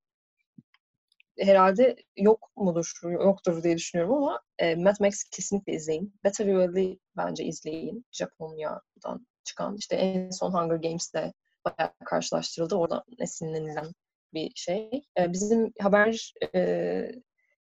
herhalde 1.38 1.96
yok 2.16 2.50
mudur, 2.56 2.92
yoktur 3.02 3.62
diye 3.62 3.76
düşünüyorum 3.76 4.14
ama 4.16 4.40
e, 4.58 4.74
Mad 4.76 4.96
Max 5.00 5.24
kesinlikle 5.24 5.72
izleyin. 5.72 6.14
Better 6.24 6.46
Real'i 6.46 6.98
bence 7.16 7.44
izleyin. 7.44 8.06
Japonya'dan 8.12 9.26
çıkan. 9.44 9.76
İşte 9.76 9.96
en 9.96 10.30
son 10.30 10.52
Hunger 10.52 10.76
Games'te 10.76 11.32
bayağı 11.64 11.92
karşılaştırıldı. 12.04 12.74
Oradan 12.76 13.02
esinlenilen 13.18 13.86
bir 14.34 14.52
şey. 14.54 14.90
E, 15.18 15.32
bizim 15.32 15.72
haber 15.80 16.34
e, 16.54 16.60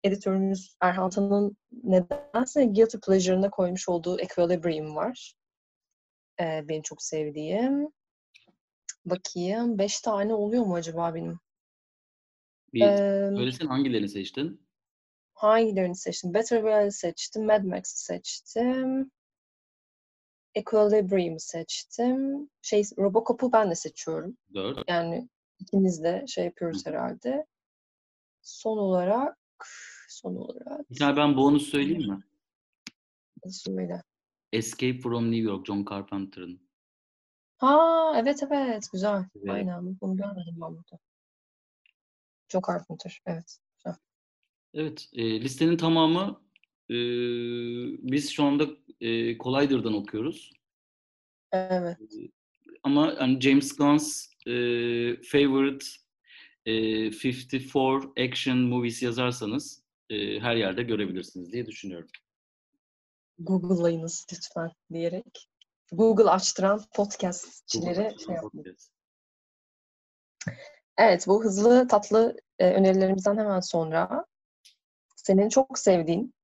editörümüz 0.05 0.77
Erhan 0.81 1.11
Tan'ın 1.11 1.57
nedense 1.83 2.65
Guilty 2.65 2.97
Pleasure'ına 2.97 3.51
koymuş 3.51 3.89
olduğu 3.89 4.21
Equilibrium 4.21 4.97
var. 4.97 5.35
E, 6.41 6.69
benim 6.69 6.83
çok 6.83 7.03
sevdiğim. 7.03 7.89
Bakayım. 9.05 9.79
Beş 9.79 10.01
tane 10.01 10.35
oluyor 10.35 10.65
mu 10.65 10.75
acaba 10.75 11.15
benim? 11.15 11.39
Bir 12.73 12.83
Ee, 12.83 13.31
söylesene 13.37 13.69
hangilerini 13.69 14.09
seçtin? 14.09 14.67
hangilerini 15.35 15.97
seçtim? 15.97 16.35
Better 16.35 16.63
Real'i 16.63 16.93
seçtim. 16.93 17.47
Mad 17.47 17.65
Max'i 17.65 18.05
seçtim. 18.05 19.11
Equilibrium'u 20.55 21.41
seçtim. 21.41 22.51
Şey, 22.63 22.83
Robocop'u 22.99 23.53
ben 23.53 23.71
de 23.71 23.75
seçiyorum. 23.75 24.37
Dört. 24.55 24.79
Yani 24.89 25.29
ikimiz 25.59 26.03
de 26.03 26.25
şey 26.29 26.45
yapıyoruz 26.45 26.87
herhalde. 26.87 27.47
Son 28.43 28.79
olarak 28.79 29.37
son 30.13 30.37
olarak 30.37 30.91
Bir 30.91 30.97
tane 30.97 31.17
ben 31.17 31.37
bonus 31.37 31.71
söyleyeyim 31.71 32.11
mi? 32.11 32.25
söyle. 33.51 34.03
Escape 34.53 34.99
from 34.99 35.25
New 35.25 35.51
York, 35.51 35.67
John 35.67 35.85
Carpenter'ın. 35.91 36.61
Ha 37.59 38.13
evet 38.17 38.43
evet 38.43 38.89
güzel. 38.93 39.25
Evet. 39.37 39.51
Aynen 39.51 40.01
bunu 40.01 40.17
görmedim 40.17 40.55
ben 40.55 40.77
burada. 40.77 40.99
Joe 42.49 42.61
Carpenter 42.69 43.21
evet. 43.27 43.59
Güzel. 43.77 43.95
Evet, 44.75 45.09
e, 45.13 45.41
listenin 45.41 45.77
tamamı 45.77 46.43
e, 46.91 46.97
biz 48.13 48.31
şu 48.31 48.45
anda 48.45 48.67
e, 49.01 49.39
Collider'dan 49.39 49.95
okuyoruz. 49.95 50.51
Evet. 51.53 51.99
Ama 52.83 53.15
hani 53.19 53.41
James 53.41 53.77
Gunn's 53.77 54.27
e, 54.47 54.53
favorite 55.23 55.87
e, 56.67 56.73
54 56.73 58.19
action 58.19 58.59
movies 58.59 59.03
yazarsanız 59.03 59.82
e, 60.13 60.41
her 60.41 60.57
yerde 60.57 60.83
görebilirsiniz 60.83 61.53
diye 61.53 61.67
düşünüyorum. 61.67 62.09
Google'layınız 63.39 64.27
lütfen 64.33 64.71
diyerek. 64.93 65.49
Google 65.93 66.31
açtıran 66.31 66.85
podcastçilere 66.95 68.03
Google 68.03 68.25
şey. 68.25 68.37
Podcast. 68.37 68.93
Evet, 70.99 71.27
bu 71.27 71.45
hızlı 71.45 71.89
tatlı 71.89 72.37
e, 72.59 72.71
önerilerimizden 72.71 73.37
hemen 73.37 73.61
sonra 73.61 74.27
senin 75.17 75.49
çok 75.49 75.79
sevdiğin 75.79 76.35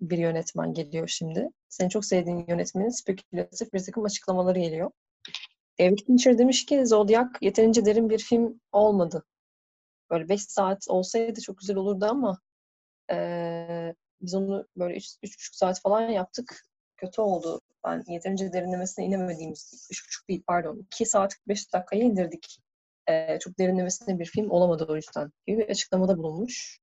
bir 0.00 0.18
yönetmen 0.18 0.74
geliyor 0.74 1.08
şimdi. 1.08 1.48
Senin 1.68 1.88
çok 1.88 2.04
sevdiğin 2.04 2.44
yönetmenin 2.48 2.88
spekülatif 2.88 3.72
bir 3.72 3.84
takım 3.84 4.04
açıklamaları 4.04 4.58
geliyor. 4.58 4.90
David 5.80 5.98
Fincher 6.06 6.38
demiş 6.38 6.66
ki 6.66 6.86
Zodiac 6.86 7.28
yeterince 7.40 7.84
derin 7.84 8.10
bir 8.10 8.18
film 8.18 8.60
olmadı. 8.72 9.24
Böyle 10.10 10.28
5 10.28 10.42
saat 10.42 10.88
olsaydı 10.88 11.40
çok 11.40 11.58
güzel 11.58 11.76
olurdu 11.76 12.06
ama 12.10 12.38
e, 13.12 13.94
biz 14.20 14.34
onu 14.34 14.66
böyle 14.76 14.94
3,5 14.96 15.56
saat 15.56 15.80
falan 15.80 16.00
yaptık. 16.00 16.62
Kötü 16.96 17.20
oldu. 17.20 17.60
Ben 17.84 18.04
yeterince 18.08 18.52
derinlemesine 18.52 19.04
inemediğimiz, 19.04 19.88
3,5 19.92 20.28
değil 20.28 20.42
pardon, 20.46 20.86
2 20.94 21.06
saat 21.06 21.34
45 21.34 21.72
dakikaya 21.72 22.02
indirdik 22.02 22.60
e, 23.10 23.38
çok 23.38 23.58
derinlemesine 23.58 24.18
bir 24.18 24.24
film 24.24 24.50
olamadı 24.50 24.86
o 24.88 24.96
yüzden 24.96 25.30
gibi 25.46 25.58
bir 25.58 25.68
açıklamada 25.68 26.18
bulunmuş. 26.18 26.78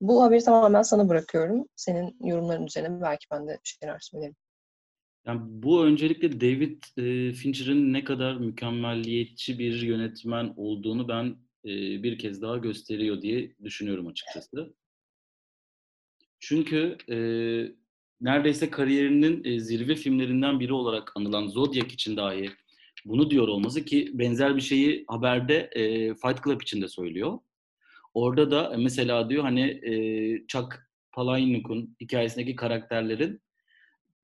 Bu 0.00 0.22
haberi 0.22 0.44
tamamen 0.44 0.82
sana 0.82 1.08
bırakıyorum. 1.08 1.66
Senin 1.76 2.16
yorumların 2.24 2.66
üzerine 2.66 3.00
belki 3.00 3.26
ben 3.32 3.48
de 3.48 3.50
bir 3.50 3.76
şeyler 3.80 3.98
söylerim. 4.00 4.36
Yani 5.26 5.40
bu 5.44 5.84
öncelikle 5.84 6.40
David 6.40 6.82
e, 6.96 7.32
Fincher'ın 7.32 7.92
ne 7.92 8.04
kadar 8.04 8.36
mükemmelliyetçi 8.36 9.58
bir 9.58 9.82
yönetmen 9.82 10.54
olduğunu 10.56 11.08
ben 11.08 11.36
bir 11.64 12.18
kez 12.18 12.42
daha 12.42 12.56
gösteriyor 12.56 13.22
diye 13.22 13.56
düşünüyorum 13.64 14.06
açıkçası. 14.06 14.74
Çünkü 16.44 16.96
e, 17.10 17.16
neredeyse 18.20 18.70
kariyerinin 18.70 19.44
e, 19.44 19.60
zirve 19.60 19.94
filmlerinden 19.94 20.60
biri 20.60 20.72
olarak 20.72 21.12
anılan 21.16 21.48
Zodiac 21.48 21.94
için 21.94 22.16
dahi 22.16 22.50
bunu 23.04 23.30
diyor 23.30 23.48
olması 23.48 23.84
ki 23.84 24.10
benzer 24.14 24.56
bir 24.56 24.60
şeyi 24.60 25.04
haberde 25.08 25.70
e, 25.72 26.14
Fight 26.14 26.44
Club 26.44 26.62
için 26.62 26.82
de 26.82 26.88
söylüyor. 26.88 27.38
Orada 28.14 28.50
da 28.50 28.74
mesela 28.78 29.30
diyor 29.30 29.42
hani 29.42 29.62
e, 29.62 29.92
Chuck 30.46 30.78
Palahniuk'un 31.12 31.96
hikayesindeki 32.00 32.56
karakterlerin 32.56 33.40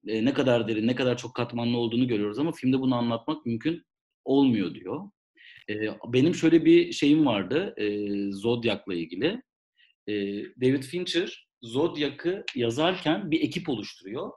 e, 0.06 0.24
ne 0.24 0.32
kadar 0.32 0.68
derin, 0.68 0.86
ne 0.86 0.94
kadar 0.94 1.16
çok 1.16 1.34
katmanlı 1.34 1.76
olduğunu 1.78 2.08
görüyoruz 2.08 2.38
ama 2.38 2.52
filmde 2.52 2.80
bunu 2.80 2.94
anlatmak 2.94 3.46
mümkün 3.46 3.84
olmuyor 4.24 4.74
diyor. 4.74 5.10
E, 5.70 5.74
benim 6.06 6.34
şöyle 6.34 6.64
bir 6.64 6.92
şeyim 6.92 7.26
vardı 7.26 7.74
e, 7.76 7.86
Zodiac'la 8.32 8.94
ilgili. 8.94 9.42
E, 10.06 10.14
David 10.60 10.82
Fincher 10.82 11.47
Zodiac'ı 11.62 12.44
yazarken 12.54 13.30
bir 13.30 13.40
ekip 13.40 13.68
oluşturuyor 13.68 14.30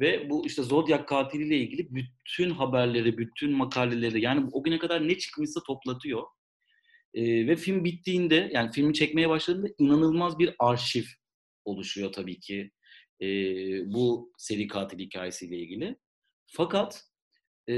ve 0.00 0.30
bu 0.30 0.46
işte 0.46 0.62
Zodiac 0.62 1.06
katiliyle 1.06 1.56
ilgili 1.56 1.88
bütün 1.94 2.50
haberleri, 2.50 3.18
bütün 3.18 3.52
makaleleri 3.52 4.22
yani 4.22 4.48
o 4.52 4.62
güne 4.62 4.78
kadar 4.78 5.08
ne 5.08 5.18
çıkmışsa 5.18 5.60
toplatıyor. 5.66 6.22
E, 7.14 7.46
ve 7.46 7.56
film 7.56 7.84
bittiğinde 7.84 8.50
yani 8.54 8.72
filmi 8.72 8.94
çekmeye 8.94 9.28
başladığında 9.28 9.68
inanılmaz 9.78 10.38
bir 10.38 10.54
arşiv 10.58 11.04
oluşuyor 11.64 12.12
tabii 12.12 12.40
ki 12.40 12.70
e, 13.20 13.26
bu 13.92 14.32
seri 14.38 14.66
katil 14.66 14.98
hikayesiyle 14.98 15.58
ilgili. 15.58 15.96
Fakat 16.46 17.04
e, 17.68 17.74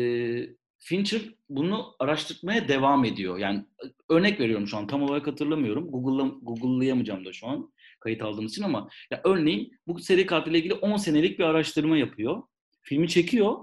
Fincher 0.79 1.23
bunu 1.49 1.95
araştırmaya 1.99 2.69
devam 2.69 3.05
ediyor. 3.05 3.39
Yani 3.39 3.65
örnek 4.09 4.41
veriyorum 4.41 4.67
şu 4.67 4.77
an 4.77 4.87
tam 4.87 5.03
olarak 5.03 5.27
hatırlamıyorum. 5.27 5.91
Google'la, 5.91 6.29
Google'layamayacağım 6.43 7.25
da 7.25 7.33
şu 7.33 7.47
an 7.47 7.73
kayıt 8.03 8.23
aldığımız 8.23 8.53
için 8.53 8.63
ama 8.63 8.89
ya 9.11 9.21
örneğin 9.25 9.79
bu 9.87 9.99
seri 9.99 10.27
katille 10.27 10.59
ilgili 10.59 10.75
10 10.75 10.97
senelik 10.97 11.39
bir 11.39 11.45
araştırma 11.45 11.97
yapıyor. 11.97 12.43
Filmi 12.83 13.09
çekiyor. 13.09 13.57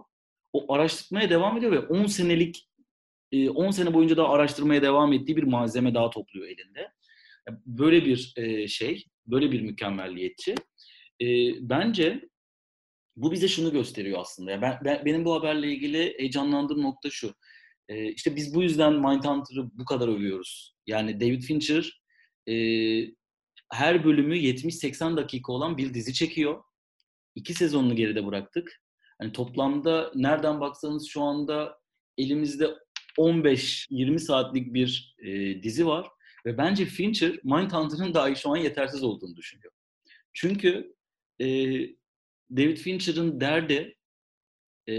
O 0.54 0.74
araştırmaya 0.74 1.30
devam 1.30 1.58
ediyor 1.58 1.72
ve 1.72 1.80
10 1.80 2.06
senelik 2.06 2.70
10 3.56 3.72
sene 3.72 3.94
boyunca 3.94 4.18
daha 4.18 4.30
araştırmaya 4.30 4.82
devam 4.82 5.14
ettiği 5.14 5.38
bir 5.38 5.44
malzeme 5.44 5.94
daha 5.94 6.10
topluyor 6.10 6.48
elinde. 6.48 6.92
Böyle 7.66 8.06
bir 8.06 8.36
şey, 8.68 9.06
böyle 9.28 9.52
bir 9.52 9.62
mükemmelliyetçi. 9.62 10.56
e, 11.22 11.28
bence 11.70 12.30
bu 13.16 13.32
bize 13.32 13.48
şunu 13.48 13.72
gösteriyor 13.72 14.20
aslında. 14.22 14.62
Ben, 14.62 14.80
ben 14.86 15.06
benim 15.06 15.26
bu 15.26 15.34
haberle 15.34 15.68
ilgili 15.72 16.16
heyecanlandığım 16.18 16.82
nokta 16.82 17.10
şu. 17.10 17.34
E, 17.90 18.12
işte 18.12 18.36
biz 18.36 18.56
bu 18.56 18.64
yüzden 18.64 18.94
Mindhunter'ı 18.94 19.70
bu 19.74 19.86
kadar 19.86 20.08
övüyoruz. 20.08 20.76
Yani 20.88 21.20
David 21.20 21.42
Fincher 21.42 22.02
e, 22.48 22.54
her 23.74 24.04
bölümü 24.04 24.36
70-80 24.38 25.18
dakika 25.18 25.52
olan 25.52 25.78
bir 25.78 25.94
dizi 25.94 26.14
çekiyor. 26.14 26.64
İki 27.36 27.54
sezonunu 27.54 27.96
geride 27.96 28.26
bıraktık. 28.26 28.82
Hani 29.20 29.32
toplamda 29.32 30.12
nereden 30.16 30.60
baksanız 30.60 31.08
şu 31.08 31.22
anda 31.22 31.80
elimizde 32.18 32.70
15-20 33.18 34.20
saatlik 34.20 34.74
bir 34.74 35.16
e, 35.20 35.64
dizi 35.64 35.88
var. 35.88 36.08
Ve 36.46 36.58
bence 36.58 36.86
Fincher 36.86 37.40
Mindhunter'ın 37.44 38.14
dahi 38.14 38.36
şu 38.36 38.50
an 38.50 38.58
yetersiz 38.58 39.04
olduğunu 39.04 39.36
düşünüyor. 39.36 39.72
Çünkü 40.34 40.96
e, 41.42 41.46
David 42.52 42.78
Fincher'ın 42.78 43.42
derdi 43.42 43.98
e, 44.90 44.96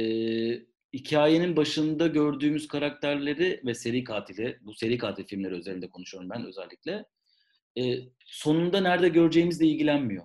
hikayenin 0.93 1.57
başında 1.57 2.07
gördüğümüz 2.07 2.69
karakterleri 2.69 3.61
ve 3.65 3.75
seri 3.75 4.05
katili, 4.05 4.59
bu 4.61 4.75
seri 4.75 4.99
katil 4.99 5.25
filmleri 5.25 5.55
üzerinde 5.55 5.91
konuşuyorum 5.91 6.31
ben 6.31 6.47
özellikle, 6.47 7.05
e, 7.79 7.99
sonunda 8.27 8.81
nerede 8.81 9.09
göreceğimizle 9.09 9.67
ilgilenmiyor. 9.67 10.25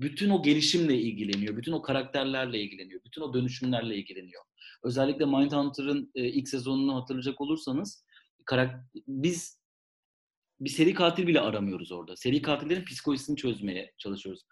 Bütün 0.00 0.30
o 0.30 0.42
gelişimle 0.42 0.98
ilgileniyor, 0.98 1.56
bütün 1.56 1.72
o 1.72 1.82
karakterlerle 1.82 2.60
ilgileniyor, 2.60 3.00
bütün 3.04 3.22
o 3.22 3.34
dönüşümlerle 3.34 3.96
ilgileniyor. 3.96 4.42
Özellikle 4.84 5.24
Mindhunter'ın 5.24 6.10
e, 6.14 6.28
ilk 6.28 6.48
sezonunu 6.48 6.94
hatırlayacak 6.96 7.40
olursanız, 7.40 8.04
karak- 8.44 8.84
biz 9.06 9.60
bir 10.60 10.70
seri 10.70 10.94
katil 10.94 11.26
bile 11.26 11.40
aramıyoruz 11.40 11.92
orada. 11.92 12.16
Seri 12.16 12.42
katillerin 12.42 12.84
psikolojisini 12.84 13.36
çözmeye 13.36 13.92
çalışıyoruz. 13.98 14.42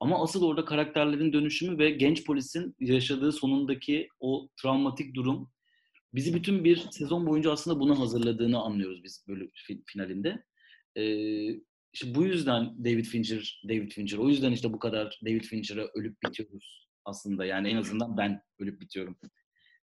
Ama 0.00 0.22
asıl 0.22 0.42
orada 0.42 0.64
karakterlerin 0.64 1.32
dönüşümü 1.32 1.78
ve 1.78 1.90
genç 1.90 2.24
polisin 2.24 2.76
yaşadığı 2.80 3.32
sonundaki 3.32 4.08
o 4.20 4.48
travmatik 4.62 5.14
durum 5.14 5.50
bizi 6.14 6.34
bütün 6.34 6.64
bir 6.64 6.76
sezon 6.90 7.26
boyunca 7.26 7.52
aslında 7.52 7.80
buna 7.80 7.98
hazırladığını 7.98 8.58
anlıyoruz 8.58 9.04
biz 9.04 9.24
böyle 9.28 9.44
finalinde. 9.86 10.44
İşte 11.92 12.14
bu 12.14 12.24
yüzden 12.24 12.84
David 12.84 13.04
Fincher, 13.04 13.62
David 13.68 13.90
Fincher. 13.90 14.18
O 14.18 14.28
yüzden 14.28 14.52
işte 14.52 14.72
bu 14.72 14.78
kadar 14.78 15.20
David 15.24 15.42
Fincher'a 15.42 15.86
ölüp 15.94 16.22
bitiyoruz 16.22 16.88
aslında. 17.04 17.44
Yani 17.44 17.68
en 17.68 17.76
azından 17.76 18.16
ben 18.16 18.42
ölüp 18.58 18.80
bitiyorum 18.80 19.16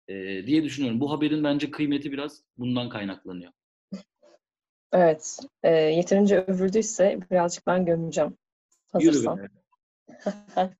ee, 0.09 0.47
diye 0.47 0.65
düşünüyorum. 0.65 1.01
Bu 1.01 1.11
haberin 1.11 1.45
bence 1.45 1.71
kıymeti 1.71 2.13
biraz 2.13 2.43
bundan 2.57 2.89
kaynaklanıyor. 2.89 3.53
Evet. 4.93 5.39
E, 5.63 5.71
yeterince 5.71 6.39
övüldüyse 6.39 7.19
birazcık 7.31 7.67
ben 7.67 7.85
gömeceğim. 7.85 8.37
Hazırsan. 8.93 9.49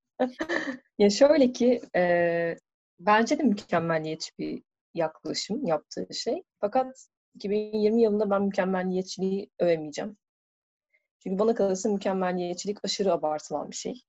Ya 0.99 1.09
şöyle 1.09 1.51
ki 1.51 1.81
e, 1.95 2.55
bence 2.99 3.39
de 3.39 3.43
mükemmelliyetçi 3.43 4.31
bir 4.39 4.63
yaklaşım 4.93 5.65
yaptığı 5.65 6.07
şey. 6.13 6.43
Fakat 6.59 7.07
2020 7.35 8.01
yılında 8.01 8.29
ben 8.29 8.43
mükemmelliyetçiliği 8.43 9.49
övemeyeceğim. 9.59 10.17
Çünkü 11.23 11.39
bana 11.39 11.55
kalırsa 11.55 11.89
mükemmelliyetçilik 11.89 12.85
aşırı 12.85 13.13
abartılan 13.13 13.71
bir 13.71 13.75
şey. 13.75 14.03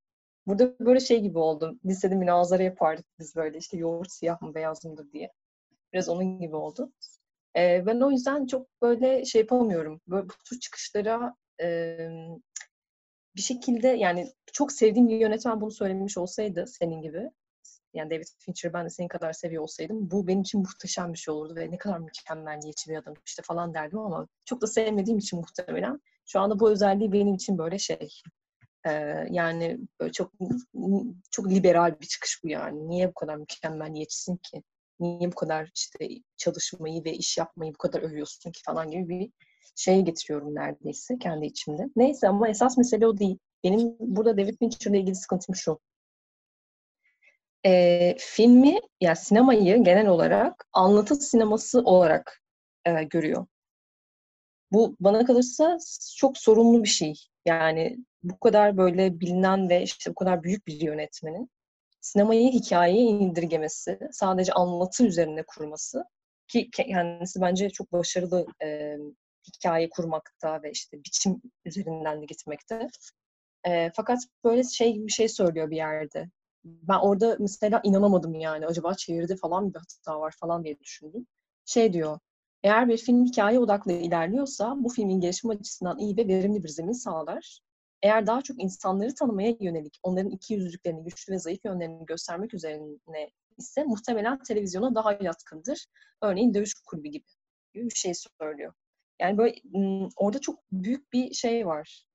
Burada 0.47 0.79
böyle 0.81 1.01
şey 1.01 1.21
gibi 1.21 1.39
oldu. 1.39 1.79
Lisede 1.85 2.15
münazara 2.15 2.63
yapardık 2.63 3.07
biz 3.19 3.37
böyle 3.37 3.59
işte 3.59 3.77
yoğurt 3.77 4.13
siyah 4.13 4.43
mı 4.43 4.55
beyaz 4.55 4.85
mıdır 4.85 5.13
diye. 5.13 5.33
Biraz 5.93 6.09
onun 6.09 6.39
gibi 6.39 6.57
oldu. 6.57 6.93
Ee, 7.57 7.87
ben 7.87 8.01
o 8.01 8.11
yüzden 8.11 8.47
çok 8.47 8.67
böyle 8.83 9.25
şey 9.25 9.41
yapamıyorum. 9.41 10.01
Böyle 10.09 10.29
bu 10.29 10.33
tür 10.45 10.61
çıkışlara 10.61 11.35
e, 11.63 11.99
bir 13.37 13.43
şekilde 13.43 13.89
yani 13.89 14.33
çok 14.53 14.73
sevdiğim 14.73 15.09
bir 15.09 15.17
yönetmen 15.17 15.61
bunu 15.61 15.71
söylemiş 15.71 16.19
olsaydı 16.19 16.67
senin 16.67 17.03
gibi 17.03 17.31
yani 17.95 18.11
David 18.11 18.27
Fincher 18.39 18.73
ben 18.73 18.85
de 18.85 18.91
senin 18.91 19.09
kadar 19.09 19.33
seviyor 19.33 19.63
olsaydım 19.63 20.11
bu 20.11 20.27
benim 20.27 20.41
için 20.41 20.61
muhteşem 20.61 21.13
bir 21.13 21.19
şey 21.19 21.35
olurdu 21.35 21.57
ve 21.57 21.71
ne 21.71 21.79
kadar 21.79 21.99
mükemmelliyetçi 21.99 22.91
bir 22.91 22.97
adam 22.97 23.15
işte 23.27 23.43
falan 23.43 23.75
derdim 23.75 23.99
ama 23.99 24.29
çok 24.45 24.63
da 24.63 24.67
sevmediğim 24.67 25.19
için 25.19 25.39
muhtemelen 25.39 26.01
şu 26.27 26.41
anda 26.41 26.61
bu 26.61 26.71
özelliği 26.71 27.13
benim 27.13 27.35
için 27.35 27.59
böyle 27.59 27.79
şey 27.79 28.09
e, 28.87 28.91
yani 29.31 29.79
böyle 30.01 30.13
çok 30.13 30.33
çok 31.31 31.51
liberal 31.51 32.01
bir 32.01 32.07
çıkış 32.07 32.41
bu 32.45 32.49
yani. 32.49 32.89
Niye 32.89 33.09
bu 33.09 33.15
kadar 33.15 33.37
mükemmelliyetçisin 33.37 34.37
ki? 34.37 34.63
Niye 35.01 35.33
bu 35.33 35.35
kadar 35.35 35.71
işte 35.75 36.09
çalışmayı 36.37 37.05
ve 37.05 37.13
iş 37.13 37.39
yapmayı 37.39 37.73
bu 37.75 37.79
kadar 37.79 38.03
övüyorsun 38.03 38.53
ki 38.53 38.63
falan 38.65 38.91
gibi 38.91 39.09
bir 39.09 39.31
şeye 39.77 40.01
getiriyorum 40.01 40.55
neredeyse 40.55 41.19
kendi 41.19 41.47
içimde. 41.47 41.89
Neyse 41.97 42.29
ama 42.29 42.49
esas 42.49 42.79
mesele 42.79 43.07
o 43.07 43.19
değil. 43.19 43.39
Benim 43.65 43.97
burada 44.01 44.39
David 44.39 44.59
Fincher'la 44.59 44.99
ilgili 44.99 45.15
sıkıntım 45.15 45.55
şu. 45.55 45.81
Ee, 47.67 48.17
filmi, 48.19 48.81
yani 49.01 49.17
sinemayı 49.17 49.85
genel 49.85 50.07
olarak 50.07 50.67
anlatı 50.73 51.15
sineması 51.17 51.81
olarak 51.81 52.43
e, 52.85 53.05
görüyor. 53.05 53.47
Bu 54.75 54.97
bana 55.01 55.25
kalırsa 55.25 55.79
çok 56.19 56.39
sorunlu 56.39 56.83
bir 56.85 56.89
şey. 56.89 57.15
Yani 57.47 57.99
bu 58.23 58.41
kadar 58.41 58.77
böyle 58.77 59.21
bilinen 59.21 59.69
ve 59.69 59.83
işte 59.83 60.11
bu 60.11 60.15
kadar 60.15 60.43
büyük 60.43 60.67
bir 60.67 60.81
yönetmenin 60.81 61.51
sinemayı 62.01 62.53
hikayeye 62.53 63.05
indirgemesi, 63.05 63.99
sadece 64.13 64.53
anlatı 64.53 65.07
üzerine 65.07 65.43
kurması 65.47 66.05
ki 66.49 66.71
kendisi 66.71 67.41
bence 67.41 67.71
çok 67.71 67.93
başarılı 67.93 68.47
e, 68.63 68.97
hikaye 69.49 69.89
kurmakta 69.91 70.63
ve 70.63 70.71
işte 70.71 70.99
biçim 71.05 71.43
üzerinden 71.65 72.23
de 72.23 72.27
gitmekte. 72.27 72.89
E, 73.67 73.91
fakat 73.97 74.19
böyle 74.45 74.63
şey 74.65 75.07
bir 75.07 75.13
şey 75.13 75.29
söylüyor 75.29 75.71
bir 75.71 75.77
yerde. 75.77 76.31
Ben 76.65 76.99
orada 76.99 77.37
mesela 77.41 77.81
inanamadım 77.85 78.35
yani. 78.35 78.67
Acaba 78.67 78.95
çevirdi 78.95 79.37
falan 79.37 79.75
bir 79.75 79.79
hata 79.79 80.21
var 80.21 80.35
falan 80.41 80.65
diye 80.65 80.79
düşündüm. 80.79 81.27
Şey 81.65 81.93
diyor. 81.93 82.19
Eğer 82.65 82.89
bir 82.89 82.97
film 82.97 83.25
hikaye 83.25 83.59
odaklı 83.59 83.93
ilerliyorsa 83.93 84.75
bu 84.79 84.89
filmin 84.89 85.21
gelişim 85.21 85.51
açısından 85.51 85.99
iyi 85.99 86.17
ve 86.17 86.29
verimli 86.29 86.65
bir 86.65 86.69
zemin 86.69 86.93
sağlar. 86.93 87.61
Eğer 88.03 88.27
daha 88.27 88.43
çok 88.43 88.63
insanları 88.63 89.15
tanımaya 89.15 89.57
yönelik, 89.61 89.99
onların 90.03 90.31
iki 90.31 90.55
yüzlüklerini, 90.55 91.05
güçlü 91.05 91.33
ve 91.33 91.39
zayıf 91.39 91.65
yönlerini 91.65 92.07
göstermek 92.07 92.55
üzerine 92.55 93.31
ise 93.59 93.85
muhtemelen 93.85 94.43
televizyona 94.43 94.95
daha 94.95 95.13
yatkındır. 95.13 95.87
Örneğin 96.23 96.55
Dövüş 96.55 96.75
Kulübü 96.75 97.09
gibi, 97.09 97.25
gibi 97.75 97.85
bir 97.85 97.95
şey 97.95 98.13
söylüyor. 98.41 98.73
Yani 99.21 99.39
böyle 99.39 99.55
orada 100.17 100.39
çok 100.39 100.61
büyük 100.73 101.13
bir 101.13 101.35
şey 101.35 101.67
var. 101.67 102.07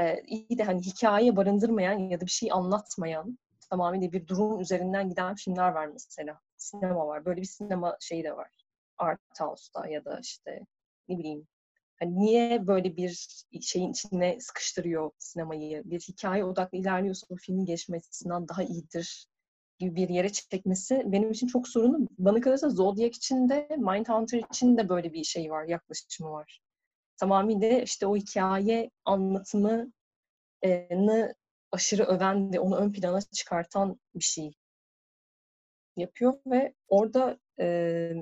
Ee, 0.00 0.22
iyi 0.26 0.58
de 0.58 0.62
hani 0.62 0.80
hikaye 0.80 1.36
barındırmayan 1.36 1.98
ya 1.98 2.20
da 2.20 2.26
bir 2.26 2.30
şey 2.30 2.48
anlatmayan 2.52 3.38
tamamıyla 3.70 4.12
bir 4.12 4.26
durum 4.26 4.60
üzerinden 4.60 5.08
giden 5.08 5.34
filmler 5.34 5.68
var 5.68 5.86
mesela. 5.86 6.40
Sinema 6.56 7.06
var. 7.06 7.24
Böyle 7.24 7.40
bir 7.40 7.46
sinema 7.46 7.96
şeyi 8.00 8.24
de 8.24 8.36
var. 8.36 8.63
Art 8.98 9.20
House'da 9.40 9.86
ya 9.88 10.04
da 10.04 10.20
işte 10.22 10.66
ne 11.08 11.18
bileyim 11.18 11.46
hani 12.00 12.18
niye 12.18 12.66
böyle 12.66 12.96
bir 12.96 13.44
şeyin 13.60 13.90
içine 13.92 14.40
sıkıştırıyor 14.40 15.10
sinemayı? 15.18 15.82
Bir 15.84 16.00
hikaye 16.00 16.44
odaklı 16.44 16.78
ilerliyorsa 16.78 17.26
o 17.30 17.36
filmin 17.36 17.64
geçmesinden 17.64 18.48
daha 18.48 18.62
iyidir 18.62 19.26
gibi 19.78 19.96
bir 19.96 20.08
yere 20.08 20.28
çekmesi 20.32 21.02
benim 21.06 21.30
için 21.30 21.46
çok 21.46 21.68
sorunlu. 21.68 22.08
Bana 22.18 22.40
kalırsa 22.40 22.68
Zodiac 22.70 23.16
için 23.16 23.48
de 23.48 23.68
Mindhunter 23.78 24.42
için 24.50 24.76
de 24.76 24.88
böyle 24.88 25.12
bir 25.12 25.24
şey 25.24 25.50
var, 25.50 25.64
yaklaşımı 25.64 26.30
var. 26.30 26.60
Tamamıyla 27.16 27.68
işte 27.80 28.06
o 28.06 28.16
hikaye 28.16 28.90
anlatımını 29.04 29.92
aşırı 31.72 32.04
öven 32.04 32.52
ve 32.52 32.60
onu 32.60 32.76
ön 32.76 32.92
plana 32.92 33.20
çıkartan 33.20 34.00
bir 34.14 34.24
şey 34.24 34.54
yapıyor 35.96 36.34
ve 36.46 36.74
orada 36.88 37.38
e, 37.60 38.14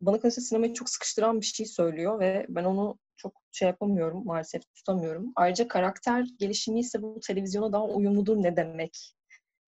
bana 0.00 0.20
kalırsa 0.20 0.40
sinemayı 0.40 0.74
çok 0.74 0.90
sıkıştıran 0.90 1.40
bir 1.40 1.46
şey 1.46 1.66
söylüyor 1.66 2.20
ve 2.20 2.46
ben 2.48 2.64
onu 2.64 2.98
çok 3.16 3.32
şey 3.52 3.68
yapamıyorum, 3.68 4.24
maalesef 4.26 4.62
tutamıyorum. 4.74 5.32
Ayrıca 5.36 5.68
karakter 5.68 6.26
gelişimi 6.38 6.80
ise 6.80 7.02
bu 7.02 7.20
televizyona 7.26 7.72
daha 7.72 7.84
uyumludur 7.84 8.36
ne 8.36 8.56
demek? 8.56 9.14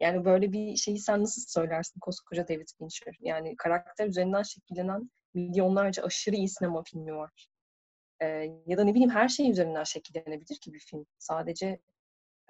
Yani 0.01 0.25
böyle 0.25 0.53
bir 0.53 0.77
şeyi 0.77 0.99
sen 0.99 1.23
nasıl 1.23 1.43
söylersin 1.47 2.01
koskoca 2.01 2.49
David 2.49 2.69
Fincher? 2.79 3.17
Yani 3.21 3.57
karakter 3.57 4.07
üzerinden 4.09 4.43
şekillenen 4.43 5.11
milyonlarca 5.35 6.03
aşırı 6.03 6.37
iyi 6.37 6.49
sinema 6.49 6.83
filmi 6.83 7.17
var. 7.17 7.49
Ee, 8.23 8.27
ya 8.67 8.79
da 8.79 8.85
ne 8.85 8.91
bileyim 8.95 9.11
her 9.11 9.29
şey 9.29 9.51
üzerinden 9.51 9.85
şekillenebilir 9.85 10.57
ki 10.61 10.73
bir 10.73 10.81
film. 10.81 11.07
Sadece 11.19 11.81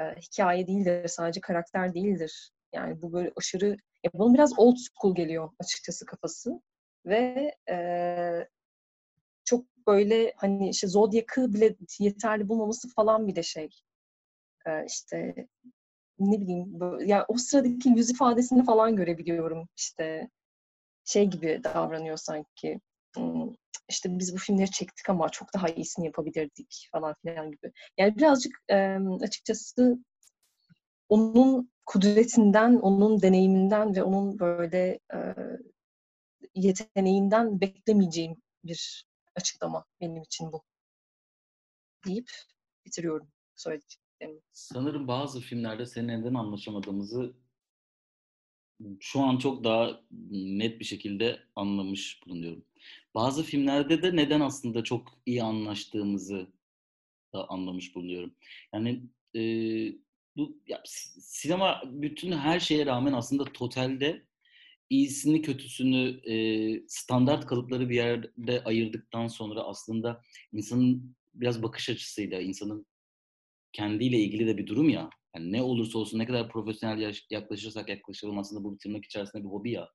e, 0.01 0.05
hikaye 0.05 0.67
değildir, 0.67 1.09
sadece 1.09 1.41
karakter 1.41 1.95
değildir. 1.95 2.51
Yani 2.75 3.03
bu 3.03 3.13
böyle 3.13 3.33
aşırı, 3.37 3.77
ya 4.05 4.11
bunun 4.15 4.35
biraz 4.35 4.59
old 4.59 4.77
school 4.77 5.15
geliyor 5.15 5.51
açıkçası 5.59 6.07
kafası. 6.07 6.61
Ve 7.07 7.55
e, 7.71 8.49
çok 9.45 9.65
böyle 9.87 10.33
hani 10.37 10.71
işte 10.71 10.87
Zodiac'ı 10.89 11.55
bile 11.55 11.77
yeterli 11.99 12.49
bulmaması 12.49 12.89
falan 12.89 13.29
bir 13.29 13.37
de 13.37 13.43
şey. 13.43 13.69
E, 14.67 14.85
işte 14.87 15.35
ne 16.19 16.41
bileyim 16.41 16.81
böyle, 16.81 17.11
yani 17.11 17.25
o 17.29 17.37
sıradaki 17.37 17.89
yüz 17.89 18.11
ifadesini 18.11 18.65
falan 18.65 18.97
görebiliyorum 18.97 19.69
işte 19.77 20.31
şey 21.05 21.27
gibi 21.27 21.61
davranıyor 21.65 22.17
sanki 22.17 22.81
işte 23.89 24.19
biz 24.19 24.35
bu 24.35 24.39
filmleri 24.39 24.71
çektik 24.71 25.11
ama 25.11 25.29
çok 25.29 25.55
daha 25.55 25.69
iyisini 25.69 26.07
yapabilirdik 26.07 26.89
falan 26.93 27.15
filan 27.23 27.51
gibi. 27.51 27.73
Yani 27.99 28.17
birazcık 28.17 28.53
açıkçası 29.23 29.99
onun 31.09 31.71
kudretinden, 31.87 32.77
onun 32.77 33.23
deneyiminden 33.23 33.97
ve 33.97 34.03
onun 34.03 34.39
böyle 34.39 34.99
e, 35.15 35.19
yeteneğinden 36.55 37.61
beklemeyeceğim 37.61 38.37
bir 38.65 39.07
açıklama 39.37 39.85
benim 40.01 40.23
için 40.23 40.53
bu. 40.53 40.63
Deyip 42.07 42.31
bitiriyorum 42.87 43.29
söylediklerimi. 43.55 44.41
Sanırım 44.53 45.09
bazı 45.09 45.41
filmlerde 45.41 45.87
senin 45.87 46.09
neden 46.09 46.35
anlaşamadığımızı 46.35 47.35
şu 49.01 49.21
an 49.21 49.39
çok 49.39 49.65
daha 49.65 50.01
net 50.31 50.81
bir 50.81 50.85
şekilde 50.85 51.41
anlamış 51.57 52.21
bulunuyorum. 52.27 52.65
Bazı 53.15 53.43
filmlerde 53.43 54.03
de 54.03 54.17
neden 54.17 54.41
aslında 54.41 54.85
çok 54.85 55.09
iyi 55.27 55.43
anlaştığımızı 55.43 56.47
da 57.33 57.49
anlamış 57.49 57.95
bulunuyorum. 57.95 58.35
Yani 58.73 59.03
e, 59.37 59.41
bu 60.37 60.59
ya, 60.67 60.83
sinema 60.87 61.83
bütün 61.87 62.33
her 62.33 62.61
şeye 62.61 62.87
rağmen 62.87 63.13
aslında 63.13 63.45
totalde 63.45 64.23
iyisini 64.91 65.43
kötüsünü 65.43 66.31
e, 66.33 66.35
standart 66.89 67.47
kalıpları 67.47 67.89
bir 67.89 67.95
yerde 67.95 68.65
ayırdıktan 68.65 69.27
sonra 69.27 69.63
aslında 69.63 70.23
insanın 70.53 71.17
biraz 71.35 71.63
bakış 71.63 71.89
açısıyla 71.89 72.41
insanın 72.41 72.87
kendiyle 73.73 74.19
ilgili 74.19 74.47
de 74.47 74.59
bir 74.59 74.67
durum 74.67 74.89
ya. 74.89 75.11
Yani 75.37 75.53
ne 75.53 75.63
olursa 75.63 75.99
olsun 75.99 76.19
ne 76.19 76.27
kadar 76.27 76.49
profesyonel 76.49 77.15
yaklaşırsak 77.31 77.89
yaklaşalım 77.89 78.39
aslında 78.39 78.65
bu 78.65 78.79
tırnak 78.79 79.05
içerisinde 79.05 79.43
bir 79.43 79.49
hobi 79.49 79.71
ya. 79.71 79.89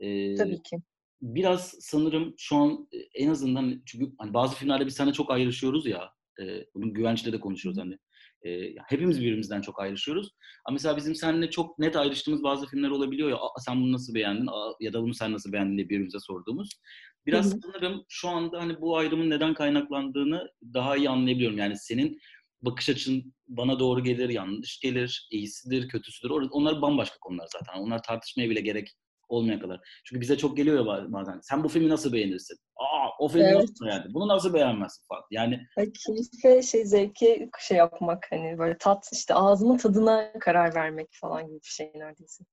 Ee, 0.00 0.34
Tabii 0.34 0.62
ki. 0.62 0.76
Biraz 1.22 1.76
sanırım 1.80 2.34
şu 2.38 2.56
an 2.56 2.88
en 3.14 3.28
azından 3.28 3.82
çünkü 3.86 4.12
hani 4.18 4.34
bazı 4.34 4.56
filmlerde 4.56 4.86
biz 4.86 4.94
sana 4.94 5.12
çok 5.12 5.30
ayrışıyoruz 5.30 5.86
ya. 5.86 6.10
E, 6.40 6.64
bunun 6.74 6.94
güvençle 6.94 7.32
de 7.32 7.40
konuşuyoruz 7.40 7.80
hani. 7.80 7.98
E, 8.46 8.74
hepimiz 8.88 9.20
birbirimizden 9.20 9.60
çok 9.60 9.80
ayrışıyoruz. 9.80 10.30
Ama 10.64 10.72
mesela 10.72 10.96
bizim 10.96 11.14
seninle 11.14 11.50
çok 11.50 11.78
net 11.78 11.96
ayrıştığımız 11.96 12.42
bazı 12.42 12.66
filmler 12.66 12.90
olabiliyor 12.90 13.30
ya. 13.30 13.36
sen 13.58 13.80
bunu 13.80 13.92
nasıl 13.92 14.14
beğendin? 14.14 14.48
ya 14.80 14.92
da 14.92 15.02
bunu 15.02 15.14
sen 15.14 15.32
nasıl 15.32 15.52
beğendin 15.52 15.76
diye 15.76 15.88
birbirimize 15.88 16.18
sorduğumuz. 16.20 16.70
Biraz 17.26 17.52
Hı-hı. 17.52 17.60
sanırım 17.62 18.04
şu 18.08 18.28
anda 18.28 18.60
hani 18.60 18.80
bu 18.80 18.96
ayrımın 18.96 19.30
neden 19.30 19.54
kaynaklandığını 19.54 20.48
daha 20.74 20.96
iyi 20.96 21.10
anlayabiliyorum. 21.10 21.58
Yani 21.58 21.78
senin 21.78 22.18
bakış 22.62 22.88
açın 22.88 23.34
bana 23.48 23.78
doğru 23.78 24.04
gelir, 24.04 24.28
yanlış 24.28 24.80
gelir, 24.80 25.28
iyisidir, 25.30 25.88
kötüsüdür. 25.88 26.30
Onlar 26.30 26.82
bambaşka 26.82 27.16
konular 27.20 27.48
zaten. 27.52 27.80
Onlar 27.80 28.02
tartışmaya 28.02 28.50
bile 28.50 28.60
gerek 28.60 28.88
olmaya 29.28 29.60
kadar. 29.60 29.80
Çünkü 30.04 30.20
bize 30.20 30.38
çok 30.38 30.56
geliyor 30.56 30.86
ya 30.86 31.12
bazen. 31.12 31.40
Sen 31.42 31.64
bu 31.64 31.68
filmi 31.68 31.88
nasıl 31.88 32.12
beğenirsin? 32.12 32.58
Aa 32.76 33.08
o 33.18 33.28
filmi 33.28 33.44
evet. 33.44 33.56
nasıl 33.56 33.86
beğendin? 33.86 34.14
Bunu 34.14 34.28
nasıl 34.28 34.54
beğenmezsin 34.54 35.04
falan. 35.08 35.22
Yani 35.30 35.60
keyifle 36.06 36.62
şey 36.62 36.84
zevki 36.84 37.50
şey 37.60 37.76
yapmak 37.76 38.26
hani 38.30 38.58
böyle 38.58 38.78
tat 38.78 39.08
işte 39.12 39.34
ağzının 39.34 39.76
tadına 39.76 40.32
karar 40.40 40.74
vermek 40.74 41.08
falan 41.12 41.46
gibi 41.46 41.56
bir 41.56 41.68
şey 41.68 41.92
neredeyse. 41.94 42.44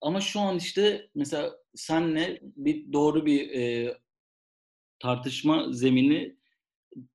Ama 0.00 0.20
şu 0.20 0.40
an 0.40 0.56
işte 0.56 1.08
mesela 1.14 1.52
senle 1.74 2.40
bir 2.42 2.92
doğru 2.92 3.26
bir 3.26 3.50
e, 3.50 3.94
tartışma 4.98 5.66
zemini 5.72 6.36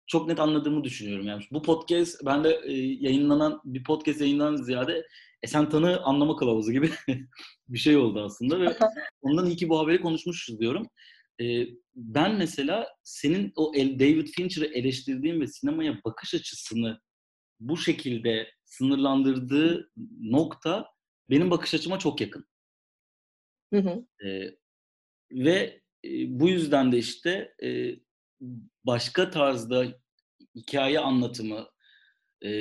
çok 0.08 0.28
net 0.28 0.40
anladığımı 0.40 0.84
düşünüyorum. 0.84 1.28
Yani 1.28 1.44
bu 1.52 1.62
podcast 1.62 2.26
ben 2.26 2.44
de 2.44 2.62
e, 2.64 2.74
yayınlanan 2.78 3.62
bir 3.66 3.84
podcast 3.84 4.22
yayından 4.22 4.56
ziyade 4.56 5.08
Esen 5.44 5.70
Tanı 5.70 6.02
anlama 6.04 6.36
kılavuzu 6.36 6.72
gibi 6.72 6.90
bir 7.70 7.78
şey 7.78 7.98
oldu 7.98 8.24
aslında 8.24 8.60
ve 8.60 8.78
ondan 9.22 9.46
iyi 9.46 9.56
ki 9.56 9.70
bu 9.70 9.80
haberi 9.80 10.02
konuşmuşuz 10.02 10.60
diyorum. 10.60 10.88
E, 11.42 11.66
ben 11.96 12.36
mesela 12.36 12.88
senin 13.04 13.54
o 13.56 13.74
David 13.76 14.28
Fincher'ı 14.28 14.66
eleştirdiğin 14.66 15.42
ve 15.42 15.48
sinemaya 15.48 16.02
bakış 16.06 16.34
açısını 16.34 17.00
bu 17.60 17.78
şekilde 17.78 18.52
sınırlandırdığı 18.66 19.92
nokta 20.22 20.86
benim 21.30 21.52
bakış 21.52 21.74
açıma 21.74 22.00
çok 22.00 22.22
yakın. 22.22 22.46
Hı 23.74 23.80
hı. 23.80 24.26
E, 24.28 24.56
ve 25.32 25.82
e, 26.06 26.40
bu 26.40 26.50
yüzden 26.50 26.92
de 26.92 26.98
işte 26.98 27.54
e, 27.64 27.96
başka 28.86 29.30
tarzda 29.30 29.86
hikaye 30.56 31.00
anlatımı, 31.00 31.68
e, 32.42 32.52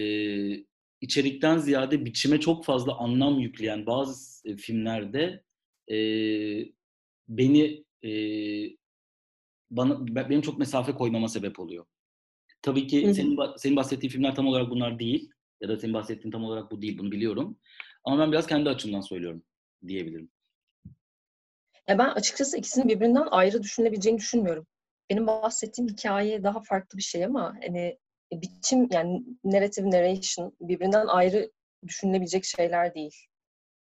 içerikten 1.01 1.59
ziyade 1.59 2.05
biçime 2.05 2.41
çok 2.41 2.65
fazla 2.65 2.99
anlam 2.99 3.41
yükleyen 3.41 3.87
bazı 3.87 4.57
filmlerde 4.57 5.43
e, 5.91 5.97
beni 7.29 7.85
e, 8.05 8.13
bana 9.71 10.07
benim 10.07 10.43
çok 10.43 10.59
mesafe 10.59 10.93
koymama 10.93 11.29
sebep 11.29 11.61
oluyor. 11.61 11.85
Tabii 12.63 12.87
ki 12.87 13.05
Hı-hı. 13.05 13.15
senin 13.15 13.39
senin 13.57 13.77
bahsettiğin 13.77 14.13
filmler 14.13 14.35
tam 14.35 14.47
olarak 14.47 14.71
bunlar 14.71 14.99
değil 14.99 15.31
ya 15.61 15.69
da 15.69 15.77
senin 15.77 15.95
bahsettiğin 15.95 16.33
tam 16.33 16.45
olarak 16.45 16.71
bu 16.71 16.83
değil 16.83 16.99
bunu 16.99 17.13
biliyorum. 17.13 17.59
Ama 18.05 18.19
ben 18.19 18.33
biraz 18.33 18.47
kendi 18.47 18.71
açımdan 18.71 19.01
söylüyorum 19.01 19.43
diyebilirim. 19.87 20.31
Ya 21.89 21.99
ben 21.99 22.09
açıkçası 22.09 22.59
ikisini 22.59 22.89
birbirinden 22.89 23.27
ayrı 23.31 23.63
düşünülebileceğini 23.63 24.19
düşünmüyorum 24.19 24.67
benim 25.11 25.27
bahsettiğim 25.27 25.91
hikaye 25.91 26.43
daha 26.43 26.61
farklı 26.63 26.99
bir 26.99 27.03
şey 27.03 27.25
ama 27.25 27.57
hani 27.63 27.99
e, 28.33 28.43
biçim 28.43 28.89
yani 28.93 29.25
narrative 29.45 29.91
narration 29.91 30.57
birbirinden 30.61 31.07
ayrı 31.07 31.51
düşünülebilecek 31.87 32.45
şeyler 32.45 32.95
değil. 32.95 33.17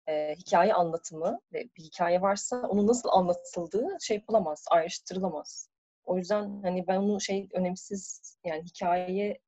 Ee, 0.09 0.35
hikaye 0.35 0.73
anlatımı 0.73 1.39
ve 1.53 1.69
bir 1.77 1.83
hikaye 1.83 2.21
varsa 2.21 2.61
onun 2.61 2.87
nasıl 2.87 3.09
anlatıldığı 3.09 3.97
şey 4.01 4.17
yapılamaz, 4.17 4.65
ayrıştırılamaz. 4.71 5.69
O 6.05 6.17
yüzden 6.17 6.61
hani 6.61 6.87
ben 6.87 6.97
onu 6.97 7.21
şey 7.21 7.49
önemsiz 7.53 8.21
yani 8.45 8.63
hikaye 8.63 9.39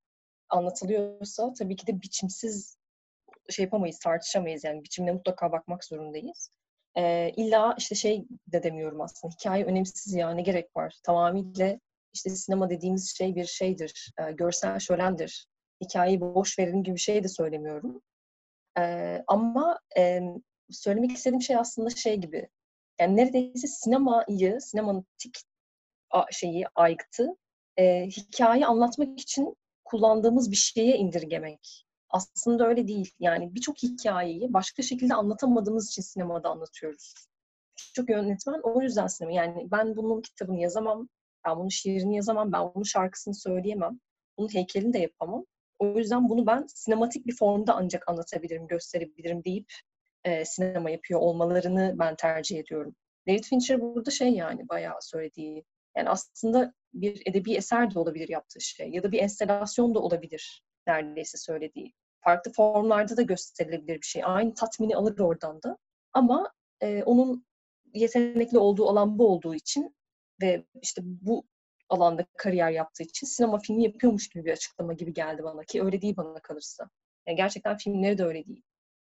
anlatılıyorsa 0.49 1.53
tabii 1.53 1.75
ki 1.75 1.87
de 1.87 2.01
biçimsiz 2.01 2.77
şey 3.49 3.65
yapamayız, 3.65 3.99
tartışamayız 3.99 4.63
yani 4.63 4.83
biçimine 4.83 5.11
mutlaka 5.11 5.51
bakmak 5.51 5.83
zorundayız. 5.83 6.51
E, 6.97 7.31
illa 7.37 7.75
işte 7.77 7.95
şey 7.95 8.25
de 8.47 8.63
demiyorum 8.63 9.01
aslında. 9.01 9.33
Hikaye 9.33 9.65
önemsiz 9.65 10.13
ya 10.13 10.31
ne 10.31 10.41
gerek 10.41 10.75
var? 10.75 10.95
Tamamıyla 11.03 11.79
işte 12.13 12.29
sinema 12.29 12.69
dediğimiz 12.69 13.17
şey 13.17 13.35
bir 13.35 13.45
şeydir. 13.45 14.13
E, 14.19 14.31
görsel 14.31 14.79
şölendir. 14.79 15.47
Hikayeyi 15.83 16.21
boş 16.21 16.59
verin 16.59 16.83
gibi 16.83 16.95
bir 16.95 17.01
şey 17.01 17.23
de 17.23 17.27
söylemiyorum. 17.27 18.01
E, 18.79 19.17
ama 19.27 19.79
e, 19.97 20.21
söylemek 20.69 21.11
istediğim 21.11 21.41
şey 21.41 21.55
aslında 21.57 21.89
şey 21.89 22.17
gibi. 22.17 22.49
Yani 22.99 23.15
neredeyse 23.15 23.67
sinemayı, 23.67 24.61
sinemanın 24.61 25.05
tik 25.17 25.37
şeyi, 26.31 26.65
aygıtı 26.75 27.27
e, 27.77 28.05
hikaye 28.07 28.65
anlatmak 28.65 29.19
için 29.19 29.55
kullandığımız 29.85 30.51
bir 30.51 30.55
şeye 30.55 30.97
indirgemek. 30.97 31.85
Aslında 32.11 32.67
öyle 32.67 32.87
değil. 32.87 33.11
Yani 33.19 33.55
birçok 33.55 33.83
hikayeyi 33.83 34.53
başka 34.53 34.83
şekilde 34.83 35.13
anlatamadığımız 35.13 35.87
için 35.87 36.01
sinemada 36.01 36.49
anlatıyoruz. 36.49 37.13
Çok 37.93 38.09
yönetmen 38.09 38.59
o 38.63 38.81
yüzden 38.81 39.07
sinema. 39.07 39.33
Yani 39.33 39.67
ben 39.71 39.95
bunun 39.95 40.21
kitabını 40.21 40.59
yazamam, 40.59 41.09
ben 41.47 41.57
bunun 41.57 41.69
şiirini 41.69 42.15
yazamam, 42.15 42.51
ben 42.51 42.73
bunun 42.75 42.83
şarkısını 42.83 43.35
söyleyemem, 43.35 43.99
bunun 44.37 44.53
heykelini 44.53 44.93
de 44.93 44.99
yapamam. 44.99 45.45
O 45.79 45.97
yüzden 45.97 46.29
bunu 46.29 46.47
ben 46.47 46.65
sinematik 46.67 47.27
bir 47.27 47.35
formda 47.35 47.75
ancak 47.75 48.09
anlatabilirim, 48.09 48.67
gösterebilirim 48.67 49.43
deyip 49.43 49.73
e, 50.23 50.45
sinema 50.45 50.89
yapıyor 50.89 51.19
olmalarını 51.19 51.95
ben 51.99 52.15
tercih 52.15 52.59
ediyorum. 52.59 52.95
David 53.27 53.43
Fincher 53.43 53.81
burada 53.81 54.11
şey 54.11 54.29
yani 54.29 54.69
bayağı 54.69 55.01
söylediği. 55.01 55.65
Yani 55.97 56.09
aslında 56.09 56.73
bir 56.93 57.21
edebi 57.25 57.55
eser 57.55 57.93
de 57.93 57.99
olabilir 57.99 58.29
yaptığı 58.29 58.61
şey 58.61 58.89
ya 58.89 59.03
da 59.03 59.11
bir 59.11 59.19
enstelasyon 59.19 59.95
da 59.95 59.99
olabilir 59.99 60.63
neredeyse 60.87 61.37
söylediği 61.37 61.93
farklı 62.21 62.51
formlarda 62.51 63.17
da 63.17 63.21
gösterilebilir 63.21 63.95
bir 64.01 64.07
şey. 64.07 64.21
Aynı 64.25 64.53
tatmini 64.53 64.95
alır 64.95 65.19
oradan 65.19 65.63
da. 65.63 65.77
Ama 66.13 66.51
e, 66.81 67.03
onun 67.03 67.45
yetenekli 67.93 68.57
olduğu 68.57 68.89
alan 68.89 69.19
bu 69.19 69.27
olduğu 69.27 69.55
için 69.55 69.95
ve 70.41 70.65
işte 70.81 71.01
bu 71.05 71.45
alanda 71.89 72.25
kariyer 72.37 72.71
yaptığı 72.71 73.03
için 73.03 73.27
sinema 73.27 73.59
filmi 73.59 73.83
yapıyormuş 73.83 74.29
gibi 74.29 74.45
bir 74.45 74.51
açıklama 74.51 74.93
gibi 74.93 75.13
geldi 75.13 75.43
bana 75.43 75.63
ki 75.63 75.83
öyle 75.83 76.01
değil 76.01 76.17
bana 76.17 76.39
kalırsa. 76.39 76.89
Yani 77.27 77.35
gerçekten 77.35 77.77
filmleri 77.77 78.17
de 78.17 78.23
öyle 78.23 78.45
değil. 78.45 78.63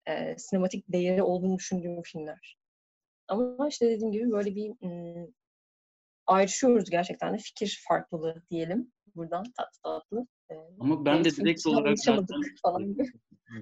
E, 0.07 0.37
sinematik 0.37 0.85
değeri 0.89 1.23
olduğunu 1.23 1.57
düşündüğüm 1.57 2.01
filmler. 2.01 2.57
Ama 3.27 3.67
işte 3.67 3.89
dediğim 3.89 4.11
gibi 4.11 4.31
böyle 4.31 4.55
bir 4.55 4.73
ım, 4.83 5.33
ayrışıyoruz 6.27 6.89
gerçekten 6.89 7.33
de 7.33 7.37
fikir 7.37 7.83
farklılığı 7.87 8.43
diyelim 8.51 8.91
buradan 9.15 9.43
tatlı 9.43 9.81
tatlı. 9.83 10.27
Ama 10.79 11.05
ben 11.05 11.25
de 11.25 11.31
direkt 11.31 11.67
olarak 11.67 11.99
zaten 11.99 12.41
falan. 12.61 12.97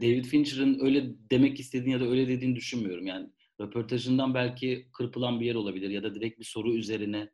David 0.01 0.25
Fincher'ın 0.25 0.79
öyle 0.81 1.15
demek 1.31 1.59
istediğini 1.59 1.91
ya 1.91 1.99
da 1.99 2.05
öyle 2.05 2.27
dediğini 2.27 2.55
düşünmüyorum. 2.55 3.05
Yani 3.05 3.29
röportajından 3.61 4.33
belki 4.33 4.87
kırpılan 4.93 5.39
bir 5.39 5.45
yer 5.45 5.55
olabilir 5.55 5.89
ya 5.89 6.03
da 6.03 6.15
direkt 6.15 6.39
bir 6.39 6.45
soru 6.45 6.75
üzerine 6.75 7.29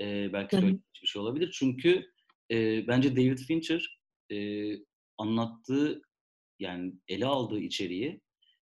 e, 0.00 0.32
belki 0.32 0.56
söylenmiş 0.56 1.02
bir 1.02 1.08
şey 1.08 1.22
olabilir. 1.22 1.50
Çünkü 1.58 2.06
e, 2.50 2.86
bence 2.88 3.16
David 3.16 3.38
Fincher 3.38 4.00
e, 4.32 4.70
anlattığı 5.18 6.02
yani 6.58 6.94
ele 7.08 7.26
aldığı 7.26 7.60
içeriği 7.60 8.20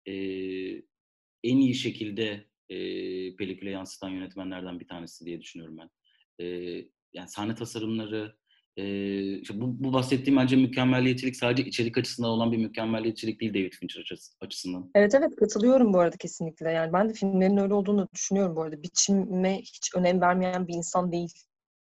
e, 0.07 0.13
en 1.43 1.57
iyi 1.57 1.75
şekilde 1.75 2.47
e, 2.69 2.77
peliküle 3.35 3.69
yansıtan 3.69 4.09
yönetmenlerden 4.09 4.79
bir 4.79 4.87
tanesi 4.87 5.25
diye 5.25 5.41
düşünüyorum 5.41 5.77
ben. 5.77 5.89
E, 6.45 6.45
yani 7.13 7.29
sahne 7.29 7.55
tasarımları, 7.55 8.37
İşte 8.75 9.61
bu, 9.61 9.83
bu 9.83 9.93
bahsettiğim 9.93 10.39
bence 10.39 10.55
mükemmelliyetçilik 10.55 11.35
sadece 11.35 11.65
içerik 11.65 11.97
açısından 11.97 12.31
olan 12.31 12.51
bir 12.51 12.57
mükemmelliyetçilik 12.57 13.41
değil 13.41 13.53
David 13.53 13.73
Fincher 13.73 14.15
açısından. 14.41 14.91
Evet 14.95 15.15
evet 15.15 15.35
katılıyorum 15.35 15.93
bu 15.93 15.99
arada 15.99 16.17
kesinlikle. 16.17 16.71
Yani 16.71 16.93
ben 16.93 17.09
de 17.09 17.13
filmlerin 17.13 17.57
öyle 17.57 17.73
olduğunu 17.73 18.07
düşünüyorum 18.13 18.55
bu 18.55 18.61
arada. 18.61 18.83
Biçime 18.83 19.57
hiç 19.59 19.95
önem 19.95 20.21
vermeyen 20.21 20.67
bir 20.67 20.73
insan 20.73 21.11
değil. 21.11 21.33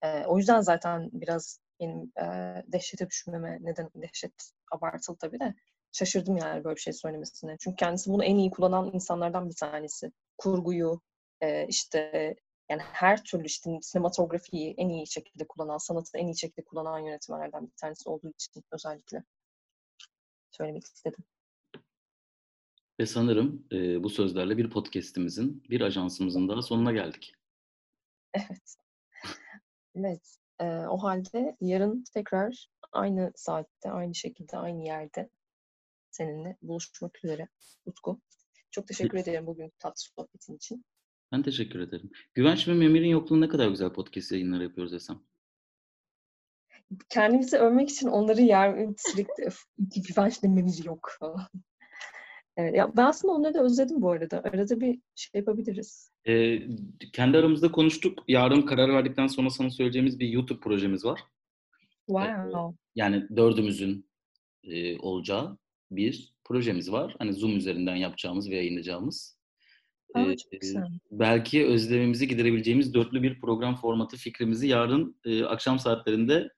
Ee, 0.03 0.26
o 0.26 0.38
yüzden 0.38 0.61
zaten 0.61 1.09
biraz 1.13 1.59
benim 1.80 2.11
e, 2.22 2.26
dehşete 2.67 3.09
düşmeme 3.09 3.57
neden 3.61 3.89
dehşet 3.95 4.34
abartılı 4.72 5.17
tabii 5.17 5.39
de 5.39 5.55
şaşırdım 5.91 6.38
yani 6.38 6.63
böyle 6.63 6.76
bir 6.76 6.82
şey 6.82 6.93
söylemesine. 6.93 7.55
Çünkü 7.59 7.76
kendisi 7.76 8.09
bunu 8.09 8.24
en 8.24 8.36
iyi 8.36 8.51
kullanan 8.51 8.91
insanlardan 8.93 9.49
bir 9.49 9.55
tanesi. 9.55 10.11
Kurguyu, 10.38 11.01
e, 11.41 11.67
işte 11.67 12.36
yani 12.72 12.82
her 12.82 13.24
türlü 13.24 13.45
işte 13.45 13.80
sinematografiyi 13.82 14.74
en 14.78 14.89
iyi 14.89 15.07
şekilde 15.07 15.47
kullanan, 15.47 15.78
sanatı 15.78 16.17
en 16.17 16.28
iyi 16.28 16.38
şekilde 16.38 16.65
kullanan 16.65 16.99
yönetmenlerden 16.99 17.67
bir 17.67 17.76
tanesi 17.76 18.09
olduğu 18.09 18.30
için 18.30 18.63
özellikle 18.72 19.24
söylemek 20.51 20.84
istedim. 20.84 21.24
Ve 22.99 23.05
sanırım 23.05 23.67
e, 23.72 24.03
bu 24.03 24.09
sözlerle 24.09 24.57
bir 24.57 24.69
podcast'imizin, 24.69 25.63
bir 25.69 25.82
ajansımızın 25.82 26.49
daha 26.49 26.61
sonuna 26.61 26.91
geldik. 26.91 27.34
Evet. 28.34 28.76
evet. 29.95 30.38
E, 30.59 30.65
o 30.65 30.97
halde 30.97 31.57
yarın 31.61 32.03
tekrar 32.13 32.67
aynı 32.91 33.32
saatte, 33.36 33.91
aynı 33.91 34.15
şekilde, 34.15 34.57
aynı 34.57 34.84
yerde 34.86 35.30
seninle 36.11 36.57
buluşmak 36.61 37.26
üzere 37.26 37.47
Utku. 37.86 38.22
Çok 38.72 38.88
teşekkür 38.88 39.17
ederim 39.17 39.47
bugün 39.47 39.74
tatlı 39.80 40.01
sohbetin 40.01 40.55
için. 40.55 40.86
Ben 41.32 41.43
teşekkür 41.43 41.79
ederim. 41.79 42.11
Güvenç 42.34 42.67
ve 42.67 42.73
Memir'in 42.73 43.09
yokluğunda 43.09 43.45
ne 43.45 43.51
kadar 43.51 43.69
güzel 43.69 43.93
podcast 43.93 44.32
yayınları 44.32 44.63
yapıyoruz 44.63 44.93
Esem. 44.93 45.19
Kendimizi 47.09 47.57
övmek 47.57 47.89
için 47.89 48.07
onları 48.07 48.41
yer 48.41 48.88
sürekli 48.97 49.49
Güvenç 50.07 50.43
ve 50.43 50.47
Memir 50.47 50.86
yok 50.86 51.17
Evet, 52.57 52.75
ya 52.75 52.97
ben 52.97 53.05
aslında 53.05 53.34
onları 53.34 53.53
da 53.53 53.63
özledim 53.63 54.01
bu 54.01 54.11
arada. 54.11 54.43
Arada 54.43 54.79
bir 54.79 54.99
şey 55.15 55.39
yapabiliriz. 55.39 56.11
Ee, 56.27 56.59
kendi 57.13 57.38
aramızda 57.38 57.71
konuştuk. 57.71 58.23
Yarın 58.27 58.61
karar 58.61 58.89
verdikten 58.89 59.27
sonra 59.27 59.49
sana 59.49 59.69
söyleyeceğimiz 59.69 60.19
bir 60.19 60.27
YouTube 60.27 60.59
projemiz 60.59 61.05
var. 61.05 61.23
Wow. 62.07 62.59
Ee, 62.59 62.77
yani 62.95 63.27
dördümüzün 63.36 64.09
e, 64.63 64.99
olacağı 64.99 65.57
bir 65.91 66.34
projemiz 66.43 66.91
var. 66.91 67.15
Hani 67.19 67.34
Zoom 67.34 67.57
üzerinden 67.57 67.95
yapacağımız 67.95 68.49
ve 68.49 68.55
yayınlayacağımız. 68.55 69.41
Aa, 70.16 70.34
güzel. 70.62 70.88
belki 71.12 71.66
özlemimizi 71.66 72.28
giderebileceğimiz 72.28 72.93
dörtlü 72.93 73.24
bir 73.24 73.41
program 73.41 73.76
formatı 73.76 74.18
fikrimizi 74.18 74.68
yarın 74.68 75.20
e, 75.26 75.43
akşam 75.43 75.80
saatlerinde 75.80 76.49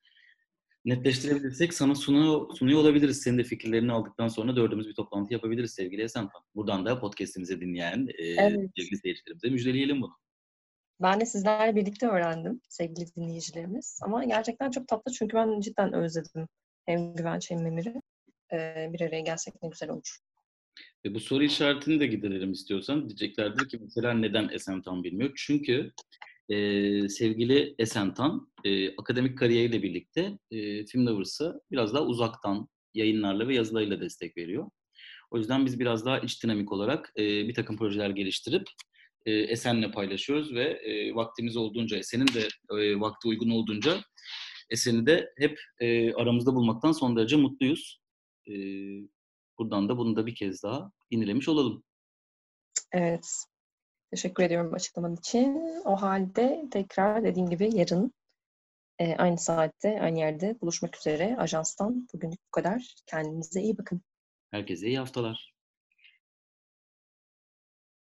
netleştirebilirsek 0.86 1.74
sana 1.74 1.96
sunuyor, 1.96 2.56
sunuyor 2.56 2.80
olabiliriz. 2.80 3.22
Senin 3.22 3.38
de 3.38 3.44
fikirlerini 3.44 3.92
aldıktan 3.92 4.28
sonra 4.28 4.56
dördümüz 4.56 4.88
bir 4.88 4.94
toplantı 4.94 5.34
yapabiliriz 5.34 5.72
sevgili 5.72 6.02
Esen 6.02 6.30
Buradan 6.56 6.86
da 6.86 7.00
podcastimizi 7.00 7.62
dinleyen 7.62 8.08
e, 8.18 8.26
evet. 8.26 8.70
sevgili 8.78 8.98
seyircilerimize 8.98 9.50
müjdeleyelim 9.50 10.02
bunu. 10.02 10.14
Ben 11.02 11.20
de 11.22 11.26
sizlerle 11.26 11.76
birlikte 11.76 12.08
öğrendim 12.08 12.62
sevgili 12.70 13.16
dinleyicilerimiz. 13.16 14.00
Ama 14.02 14.24
gerçekten 14.24 14.72
çok 14.72 14.88
tatlı 14.88 15.12
çünkü 15.12 15.38
ben 15.38 15.60
cidden 15.60 15.94
özledim 15.94 16.48
hem 16.86 17.16
Güvenç 17.16 17.52
hem 17.52 17.64
Memir'i. 17.64 18.02
Ee, 18.54 18.90
bir 18.94 19.02
araya 19.02 19.22
gelsek 19.22 19.64
ne 19.64 19.70
güzel 19.70 19.90
olur. 19.90 20.18
Ve 21.06 21.14
bu 21.14 21.20
soru 21.20 21.44
işaretini 21.44 22.00
de 22.00 22.08
giderelim 22.08 22.52
istiyorsan. 22.52 23.10
Diyeceklerdir 23.10 23.70
ki 23.70 23.78
mesela 23.82 24.14
neden 24.14 24.50
Esentan 24.50 25.04
bilmiyor? 25.04 25.32
Çünkü 25.36 25.92
e, 26.50 26.56
sevgili 27.10 27.76
Esentan 27.80 28.52
e, 28.64 28.96
akademik 28.96 29.38
kariyeriyle 29.38 29.84
birlikte 29.84 30.38
e, 30.52 30.86
Film 30.86 31.06
Lovers'ı 31.08 31.62
biraz 31.72 31.94
daha 31.94 32.04
uzaktan 32.04 32.68
yayınlarla 32.94 33.48
ve 33.48 33.56
yazılarıyla 33.56 34.02
destek 34.02 34.38
veriyor. 34.38 34.70
O 35.32 35.38
yüzden 35.38 35.66
biz 35.66 35.80
biraz 35.80 36.06
daha 36.06 36.20
iç 36.20 36.44
dinamik 36.44 36.72
olarak 36.72 37.14
e, 37.18 37.48
bir 37.48 37.54
takım 37.54 37.78
projeler 37.78 38.10
geliştirip 38.10 38.64
e, 39.26 39.32
Esen'le 39.32 39.92
paylaşıyoruz 39.92 40.54
ve 40.54 40.64
e, 40.64 41.16
vaktimiz 41.16 41.58
olduğunca, 41.58 41.98
Esen'in 41.98 42.28
de 42.28 42.48
e, 42.80 43.00
vakti 43.00 43.28
uygun 43.28 43.50
olduğunca 43.50 44.02
Esen'i 44.70 45.06
de 45.06 45.34
hep 45.38 45.60
e, 45.80 46.14
aramızda 46.14 46.56
bulmaktan 46.56 46.92
son 46.92 47.16
derece 47.16 47.36
mutluyuz. 47.36 48.00
E, 48.48 48.54
buradan 49.60 49.90
da 49.90 49.98
bunu 49.98 50.16
da 50.16 50.26
bir 50.26 50.36
kez 50.36 50.64
daha 50.64 50.92
yenilemiş 51.12 51.50
olalım. 51.50 51.84
Evet. 52.92 53.28
Teşekkür 54.12 54.44
ediyorum 54.44 54.74
açıklaman 54.74 55.16
için. 55.16 55.82
O 55.86 56.02
halde 56.02 56.66
tekrar 56.72 57.24
dediğim 57.24 57.50
gibi 57.50 57.76
yarın 57.76 58.14
e, 59.00 59.16
aynı 59.16 59.38
saatte, 59.38 60.02
aynı 60.02 60.20
yerde 60.20 60.62
buluşmak 60.62 60.98
üzere 60.98 61.38
ajanstan. 61.38 62.08
Bugünlük 62.14 62.40
bu 62.48 62.52
kadar. 62.52 62.96
Kendinize 63.06 63.62
iyi 63.62 63.78
bakın. 63.78 64.02
Herkese 64.52 64.88
iyi 64.88 64.98
haftalar. 65.00 65.53